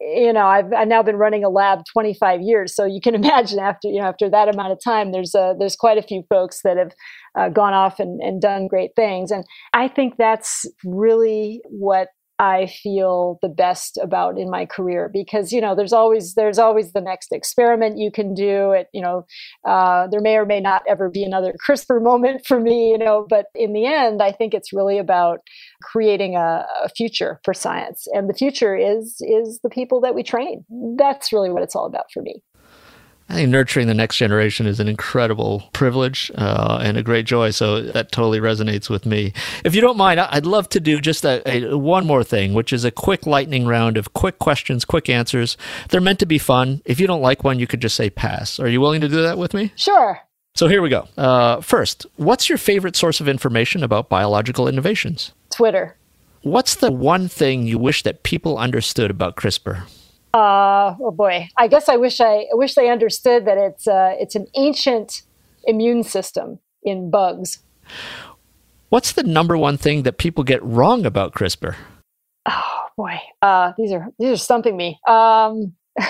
you 0.00 0.32
know 0.32 0.46
I've, 0.46 0.72
I've 0.72 0.88
now 0.88 1.02
been 1.02 1.16
running 1.16 1.44
a 1.44 1.48
lab 1.48 1.80
25 1.92 2.40
years. 2.42 2.74
So 2.74 2.84
you 2.84 3.00
can 3.00 3.14
imagine 3.22 3.58
after 3.58 3.88
you 3.88 4.00
know 4.00 4.06
after 4.06 4.28
that 4.30 4.48
amount 4.48 4.72
of 4.72 4.78
time 4.82 5.12
there's 5.12 5.34
a, 5.34 5.54
there's 5.58 5.76
quite 5.76 5.98
a 5.98 6.02
few 6.02 6.22
folks 6.28 6.60
that 6.64 6.76
have 6.76 6.92
uh, 7.36 7.48
gone 7.48 7.74
off 7.74 7.98
and, 7.98 8.20
and 8.20 8.40
done 8.40 8.66
great 8.68 8.90
things. 8.96 9.30
And 9.30 9.44
i 9.72 9.88
think 9.88 10.14
that's 10.16 10.66
really 10.84 11.60
what 11.68 12.08
I 12.38 12.66
feel 12.66 13.38
the 13.42 13.48
best 13.48 13.98
about 14.02 14.38
in 14.38 14.50
my 14.50 14.66
career 14.66 15.08
because 15.12 15.52
you 15.52 15.60
know 15.60 15.74
there's 15.74 15.92
always 15.92 16.34
there's 16.34 16.58
always 16.58 16.92
the 16.92 17.00
next 17.00 17.32
experiment 17.32 17.98
you 17.98 18.10
can 18.10 18.34
do. 18.34 18.72
It 18.72 18.88
you 18.92 19.00
know 19.00 19.24
uh, 19.64 20.08
there 20.08 20.20
may 20.20 20.36
or 20.36 20.44
may 20.44 20.60
not 20.60 20.82
ever 20.88 21.08
be 21.08 21.22
another 21.22 21.54
CRISPR 21.68 22.02
moment 22.02 22.46
for 22.46 22.58
me 22.58 22.90
you 22.90 22.98
know 22.98 23.26
but 23.28 23.46
in 23.54 23.72
the 23.72 23.86
end 23.86 24.22
I 24.22 24.32
think 24.32 24.54
it's 24.54 24.72
really 24.72 24.98
about 24.98 25.40
creating 25.82 26.36
a, 26.36 26.66
a 26.84 26.88
future 26.88 27.40
for 27.44 27.54
science. 27.54 28.06
And 28.12 28.28
the 28.28 28.34
future 28.34 28.76
is 28.76 29.16
is 29.20 29.60
the 29.62 29.70
people 29.70 30.00
that 30.00 30.14
we 30.14 30.22
train. 30.22 30.64
That's 30.98 31.32
really 31.32 31.50
what 31.50 31.62
it's 31.62 31.76
all 31.76 31.86
about 31.86 32.10
for 32.12 32.22
me. 32.22 32.42
I 33.28 33.34
think 33.34 33.48
nurturing 33.48 33.86
the 33.86 33.94
next 33.94 34.16
generation 34.16 34.66
is 34.66 34.80
an 34.80 34.88
incredible 34.88 35.64
privilege 35.72 36.30
uh, 36.34 36.78
and 36.82 36.96
a 36.96 37.02
great 37.02 37.24
joy. 37.24 37.50
So 37.50 37.80
that 37.80 38.12
totally 38.12 38.38
resonates 38.38 38.90
with 38.90 39.06
me. 39.06 39.32
If 39.64 39.74
you 39.74 39.80
don't 39.80 39.96
mind, 39.96 40.20
I'd 40.20 40.44
love 40.44 40.68
to 40.70 40.80
do 40.80 41.00
just 41.00 41.24
a, 41.24 41.42
a, 41.48 41.78
one 41.78 42.06
more 42.06 42.22
thing, 42.22 42.52
which 42.52 42.72
is 42.72 42.84
a 42.84 42.90
quick 42.90 43.26
lightning 43.26 43.66
round 43.66 43.96
of 43.96 44.12
quick 44.12 44.38
questions, 44.38 44.84
quick 44.84 45.08
answers. 45.08 45.56
They're 45.88 46.02
meant 46.02 46.18
to 46.18 46.26
be 46.26 46.38
fun. 46.38 46.82
If 46.84 47.00
you 47.00 47.06
don't 47.06 47.22
like 47.22 47.44
one, 47.44 47.58
you 47.58 47.66
could 47.66 47.80
just 47.80 47.96
say 47.96 48.10
pass. 48.10 48.60
Are 48.60 48.68
you 48.68 48.80
willing 48.80 49.00
to 49.00 49.08
do 49.08 49.22
that 49.22 49.38
with 49.38 49.54
me? 49.54 49.72
Sure. 49.74 50.20
So 50.54 50.68
here 50.68 50.82
we 50.82 50.88
go. 50.88 51.08
Uh, 51.16 51.60
first, 51.60 52.06
what's 52.16 52.48
your 52.48 52.58
favorite 52.58 52.94
source 52.94 53.20
of 53.20 53.28
information 53.28 53.82
about 53.82 54.08
biological 54.08 54.68
innovations? 54.68 55.32
Twitter. 55.50 55.96
What's 56.42 56.74
the 56.74 56.92
one 56.92 57.26
thing 57.26 57.66
you 57.66 57.78
wish 57.78 58.02
that 58.02 58.22
people 58.22 58.58
understood 58.58 59.10
about 59.10 59.34
CRISPR? 59.34 59.84
Uh, 60.34 60.96
oh 61.00 61.12
boy, 61.12 61.48
I 61.56 61.68
guess 61.68 61.88
I 61.88 61.94
wish 61.94 62.20
I, 62.20 62.46
I 62.52 62.54
wish 62.54 62.74
they 62.74 62.90
understood 62.90 63.44
that 63.46 63.56
it's 63.56 63.86
uh, 63.86 64.14
it's 64.18 64.34
an 64.34 64.48
ancient 64.56 65.22
immune 65.62 66.02
system 66.02 66.58
in 66.82 67.08
bugs. 67.08 67.60
What's 68.88 69.12
the 69.12 69.22
number 69.22 69.56
one 69.56 69.76
thing 69.76 70.02
that 70.02 70.18
people 70.18 70.42
get 70.42 70.60
wrong 70.64 71.06
about 71.06 71.34
CRISPR? 71.34 71.76
Oh 72.46 72.82
boy, 72.96 73.20
uh, 73.42 73.74
these 73.78 73.92
are 73.92 74.08
these 74.18 74.30
are 74.30 74.36
stumping 74.36 74.76
me. 74.76 74.98
Um, 75.06 75.74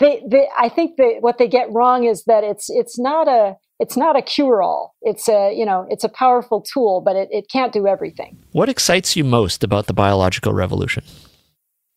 they, 0.00 0.24
they, 0.28 0.48
I 0.58 0.68
think 0.68 0.96
that 0.96 1.18
what 1.20 1.38
they 1.38 1.46
get 1.46 1.70
wrong 1.70 2.02
is 2.02 2.24
that 2.24 2.42
it's 2.42 2.68
it's 2.68 2.98
not 2.98 3.28
a 3.28 3.54
it's 3.78 3.96
not 3.96 4.16
a 4.16 4.22
cure 4.22 4.60
all. 4.60 4.96
It's 5.02 5.28
a 5.28 5.54
you 5.56 5.64
know 5.64 5.86
it's 5.88 6.02
a 6.02 6.08
powerful 6.08 6.62
tool, 6.62 7.00
but 7.00 7.14
it, 7.14 7.28
it 7.30 7.46
can't 7.48 7.72
do 7.72 7.86
everything. 7.86 8.36
What 8.50 8.68
excites 8.68 9.14
you 9.14 9.22
most 9.22 9.62
about 9.62 9.86
the 9.86 9.92
biological 9.92 10.52
revolution? 10.52 11.04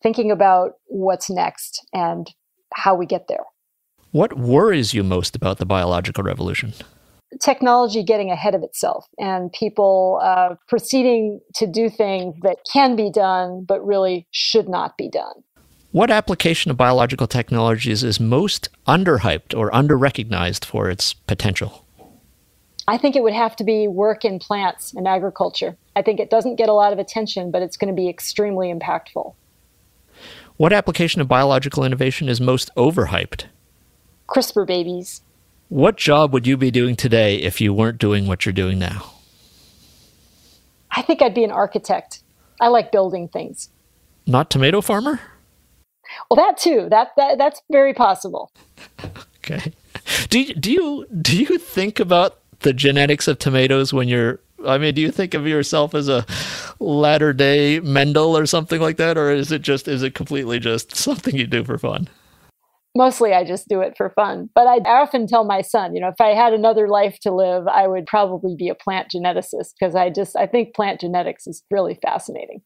Thinking 0.02 0.30
about 0.30 0.72
what's 0.86 1.30
next 1.30 1.86
and 1.92 2.28
how 2.74 2.94
we 2.94 3.06
get 3.06 3.28
there. 3.28 3.44
What 4.12 4.36
worries 4.36 4.92
you 4.94 5.04
most 5.04 5.36
about 5.36 5.58
the 5.58 5.66
biological 5.66 6.24
revolution? 6.24 6.74
Technology 7.40 8.02
getting 8.02 8.30
ahead 8.30 8.56
of 8.56 8.62
itself 8.64 9.06
and 9.18 9.52
people 9.52 10.20
uh, 10.22 10.56
proceeding 10.66 11.40
to 11.54 11.66
do 11.66 11.88
things 11.88 12.34
that 12.42 12.56
can 12.72 12.96
be 12.96 13.10
done 13.10 13.64
but 13.68 13.86
really 13.86 14.26
should 14.32 14.68
not 14.68 14.96
be 14.96 15.08
done. 15.08 15.44
What 15.92 16.10
application 16.10 16.70
of 16.70 16.76
biological 16.76 17.26
technologies 17.26 18.02
is 18.02 18.18
most 18.20 18.68
underhyped 18.86 19.56
or 19.56 19.70
underrecognized 19.70 20.64
for 20.64 20.88
its 20.90 21.14
potential? 21.14 21.84
I 22.88 22.98
think 22.98 23.14
it 23.14 23.22
would 23.22 23.32
have 23.32 23.54
to 23.56 23.64
be 23.64 23.86
work 23.86 24.24
in 24.24 24.40
plants 24.40 24.92
and 24.94 25.06
agriculture. 25.06 25.76
I 25.94 26.02
think 26.02 26.18
it 26.18 26.30
doesn't 26.30 26.56
get 26.56 26.68
a 26.68 26.72
lot 26.72 26.92
of 26.92 26.98
attention, 26.98 27.52
but 27.52 27.62
it's 27.62 27.76
going 27.76 27.94
to 27.94 27.96
be 27.96 28.08
extremely 28.08 28.72
impactful. 28.72 29.34
What 30.60 30.74
application 30.74 31.22
of 31.22 31.26
biological 31.26 31.84
innovation 31.84 32.28
is 32.28 32.38
most 32.38 32.70
overhyped? 32.76 33.46
CRISPR 34.28 34.66
babies. 34.66 35.22
What 35.70 35.96
job 35.96 36.34
would 36.34 36.46
you 36.46 36.58
be 36.58 36.70
doing 36.70 36.96
today 36.96 37.36
if 37.36 37.62
you 37.62 37.72
weren't 37.72 37.96
doing 37.96 38.26
what 38.26 38.44
you're 38.44 38.52
doing 38.52 38.78
now? 38.78 39.10
I 40.90 41.00
think 41.00 41.22
I'd 41.22 41.32
be 41.32 41.44
an 41.44 41.50
architect. 41.50 42.22
I 42.60 42.68
like 42.68 42.92
building 42.92 43.26
things. 43.26 43.70
Not 44.26 44.50
tomato 44.50 44.82
farmer? 44.82 45.20
Well, 46.30 46.36
that 46.36 46.58
too. 46.58 46.88
That, 46.90 47.12
that 47.16 47.38
that's 47.38 47.62
very 47.70 47.94
possible. 47.94 48.52
okay. 49.38 49.72
Do 50.28 50.40
you, 50.40 50.52
do 50.52 50.70
you 50.70 51.06
do 51.22 51.38
you 51.38 51.56
think 51.56 51.98
about 51.98 52.36
the 52.58 52.74
genetics 52.74 53.26
of 53.26 53.38
tomatoes 53.38 53.94
when 53.94 54.08
you're 54.08 54.40
I 54.66 54.78
mean, 54.78 54.94
do 54.94 55.00
you 55.00 55.10
think 55.10 55.34
of 55.34 55.46
yourself 55.46 55.94
as 55.94 56.08
a 56.08 56.26
latter 56.78 57.32
day 57.32 57.80
Mendel 57.80 58.36
or 58.36 58.46
something 58.46 58.80
like 58.80 58.96
that? 58.98 59.16
Or 59.16 59.30
is 59.30 59.52
it 59.52 59.62
just, 59.62 59.88
is 59.88 60.02
it 60.02 60.14
completely 60.14 60.58
just 60.58 60.94
something 60.94 61.36
you 61.36 61.46
do 61.46 61.64
for 61.64 61.78
fun? 61.78 62.08
Mostly 62.96 63.32
I 63.32 63.44
just 63.44 63.68
do 63.68 63.80
it 63.80 63.94
for 63.96 64.10
fun. 64.10 64.50
But 64.54 64.66
I 64.66 64.78
often 64.78 65.26
tell 65.26 65.44
my 65.44 65.62
son, 65.62 65.94
you 65.94 66.00
know, 66.00 66.08
if 66.08 66.20
I 66.20 66.34
had 66.34 66.52
another 66.52 66.88
life 66.88 67.18
to 67.20 67.30
live, 67.30 67.68
I 67.68 67.86
would 67.86 68.06
probably 68.06 68.56
be 68.56 68.68
a 68.68 68.74
plant 68.74 69.08
geneticist 69.14 69.74
because 69.78 69.94
I 69.94 70.10
just, 70.10 70.34
I 70.36 70.46
think 70.46 70.74
plant 70.74 71.00
genetics 71.00 71.46
is 71.46 71.62
really 71.70 71.98
fascinating. 72.02 72.62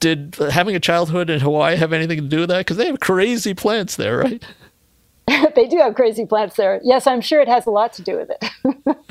Did 0.00 0.36
having 0.52 0.76
a 0.76 0.80
childhood 0.80 1.30
in 1.30 1.40
Hawaii 1.40 1.76
have 1.76 1.92
anything 1.92 2.18
to 2.18 2.28
do 2.28 2.40
with 2.40 2.50
that? 2.50 2.58
Because 2.58 2.76
they 2.76 2.86
have 2.86 3.00
crazy 3.00 3.54
plants 3.54 3.96
there, 3.96 4.18
right? 4.18 4.44
they 5.54 5.66
do 5.66 5.78
have 5.78 5.94
crazy 5.94 6.24
plants 6.24 6.56
there. 6.56 6.80
Yes, 6.82 7.06
I'm 7.06 7.20
sure 7.20 7.40
it 7.40 7.48
has 7.48 7.66
a 7.66 7.70
lot 7.70 7.92
to 7.94 8.02
do 8.02 8.16
with 8.16 8.30
it. 8.30 8.50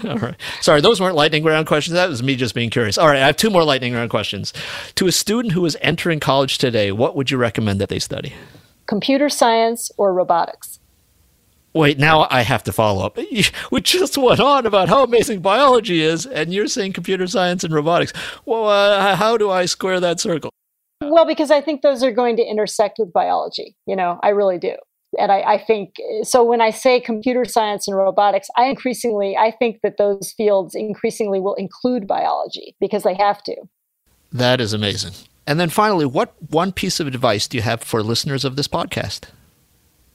All 0.06 0.18
right. 0.18 0.36
Sorry, 0.62 0.82
those 0.82 1.00
weren't 1.00 1.16
lightning 1.16 1.44
round 1.44 1.68
questions. 1.68 1.94
That 1.94 2.10
was 2.10 2.24
me 2.24 2.36
just 2.36 2.56
being 2.56 2.70
curious. 2.70 2.98
All 2.98 3.08
right, 3.08 3.22
I 3.22 3.26
have 3.28 3.38
two 3.38 3.50
more 3.50 3.64
lightning 3.64 3.94
round 3.94 4.10
questions. 4.10 4.54
To 4.96 5.08
a 5.08 5.12
student 5.12 5.54
who 5.54 5.66
is 5.66 5.78
entering 5.82 6.20
college 6.20 6.58
today, 6.58 6.92
what 6.92 7.16
would 7.16 7.30
you 7.30 7.38
recommend 7.38 7.80
that 7.82 7.90
they 7.90 8.00
study? 8.00 8.34
Computer 8.88 9.30
science 9.30 9.92
or 9.98 10.14
robotics? 10.14 10.80
Wait, 11.74 12.00
now 12.00 12.28
I 12.32 12.42
have 12.42 12.64
to 12.64 12.72
follow 12.72 13.06
up. 13.06 13.18
We 13.72 13.82
just 13.82 14.18
went 14.18 14.40
on 14.40 14.66
about 14.66 14.90
how 14.90 15.04
amazing 15.04 15.42
biology 15.42 16.02
is, 16.02 16.26
and 16.26 16.54
you're 16.54 16.68
saying 16.68 16.94
computer 16.94 17.28
science 17.28 17.64
and 17.64 17.74
robotics. 17.74 18.14
Well, 18.46 18.68
uh, 18.68 19.16
how 19.16 19.38
do 19.38 19.52
I 19.52 19.66
square 19.66 20.00
that 20.00 20.20
circle? 20.20 20.50
Well, 21.02 21.28
because 21.28 21.52
I 21.52 21.62
think 21.62 21.84
those 21.84 22.02
are 22.02 22.12
going 22.12 22.38
to 22.38 22.44
intersect 22.44 22.98
with 22.98 23.14
biology. 23.14 23.76
You 23.86 23.96
know, 23.96 24.20
I 24.24 24.30
really 24.30 24.58
do 24.58 24.76
and 25.18 25.32
I, 25.32 25.42
I, 25.42 25.58
think 25.58 25.96
so 26.24 26.44
when 26.44 26.62
i 26.62 26.70
say 26.70 27.00
computer 27.00 27.46
science 27.46 27.88
and 27.88 27.98
robotics 27.98 28.48
i 28.56 28.66
increasingly 28.66 29.36
i 29.38 29.52
think 29.52 29.82
that 29.84 29.98
those 29.98 30.34
fields 30.36 30.76
increasingly 30.76 31.40
will 31.40 31.56
include 31.56 32.08
biology 32.08 32.76
because 32.80 33.04
they 33.04 33.16
have 33.16 33.44
to 33.44 33.56
that 34.32 34.62
is 34.62 34.74
amazing 34.74 35.14
And 35.48 35.62
then 35.62 35.70
finally, 35.70 36.06
what 36.06 36.34
one 36.52 36.74
piece 36.74 37.00
of 37.00 37.08
advice 37.08 37.48
do 37.48 37.56
you 37.58 37.64
have 37.64 37.82
for 37.82 38.04
listeners 38.04 38.44
of 38.44 38.58
this 38.58 38.68
podcast? 38.68 39.30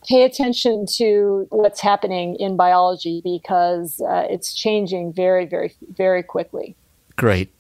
Pay 0.07 0.25
attention 0.25 0.85
to 0.99 1.47
what's 1.49 1.81
happening 1.81 2.37
in 2.39 2.57
biology 2.57 3.23
because 3.25 4.01
uh, 4.03 4.27
it's 4.29 4.53
changing 4.53 5.15
very, 5.15 5.47
very, 5.47 5.75
very 5.97 6.23
quickly. 6.23 6.77
Great. 7.17 7.51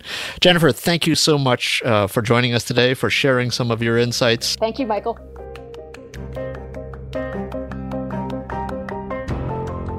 Jennifer, 0.40 0.70
thank 0.70 1.07
you 1.07 1.14
so 1.14 1.38
much 1.38 1.82
uh, 1.84 2.07
for 2.07 2.20
joining 2.20 2.53
us 2.53 2.64
today, 2.64 2.93
for 2.93 3.09
sharing 3.09 3.51
some 3.51 3.70
of 3.70 3.82
your 3.82 3.97
insights. 3.97 4.55
Thank 4.57 4.78
you, 4.78 4.86
Michael. 4.86 5.18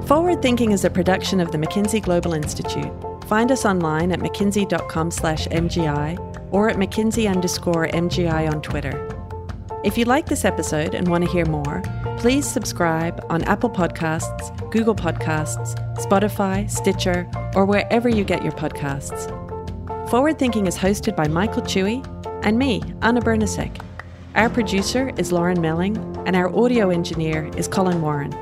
Forward 0.08 0.42
Thinking 0.42 0.74
is 0.74 0.84
a 0.84 0.90
production 0.90 1.40
of 1.40 1.54
the 1.54 1.58
McKinsey 1.58 2.02
Global 2.02 2.34
Institute. 2.34 2.92
Find 3.30 3.50
us 3.54 3.64
online 3.64 4.12
at 4.12 4.20
mckinsey.com 4.20 5.12
slash 5.12 5.48
MGI 5.48 6.52
or 6.52 6.70
at 6.70 6.76
McKinsey 6.76 7.32
underscore 7.32 7.88
MGI 7.88 8.52
on 8.52 8.62
Twitter. 8.62 9.10
If 9.86 9.98
you 9.98 10.04
like 10.04 10.26
this 10.26 10.44
episode 10.44 10.94
and 10.94 11.08
want 11.08 11.24
to 11.24 11.32
hear 11.32 11.46
more, 11.46 11.82
please 12.18 12.46
subscribe 12.46 13.26
on 13.30 13.44
Apple 13.44 13.70
Podcasts, 13.70 14.72
Google 14.72 14.94
Podcasts, 14.94 15.74
Spotify, 15.96 16.70
Stitcher, 16.70 17.30
or 17.56 17.66
wherever 17.66 18.10
you 18.10 18.26
get 18.26 18.44
your 18.44 18.54
podcasts. 18.54 19.30
Forward 20.10 20.38
Thinking 20.38 20.68
is 20.68 20.78
hosted 20.78 21.16
by 21.16 21.30
Michael 21.30 21.62
Chui 21.62 22.04
and 22.44 22.60
me, 22.60 22.84
Anna 23.02 23.22
Bernasek. 23.22 23.82
Our 24.36 24.50
producer 24.50 25.14
is 25.18 25.32
Lauren 25.32 25.62
Melling, 25.62 25.96
and 26.28 26.36
our 26.36 26.54
audio 26.54 26.90
engineer 26.90 27.50
is 27.56 27.70
Colin 27.70 28.02
Warren. 28.02 28.34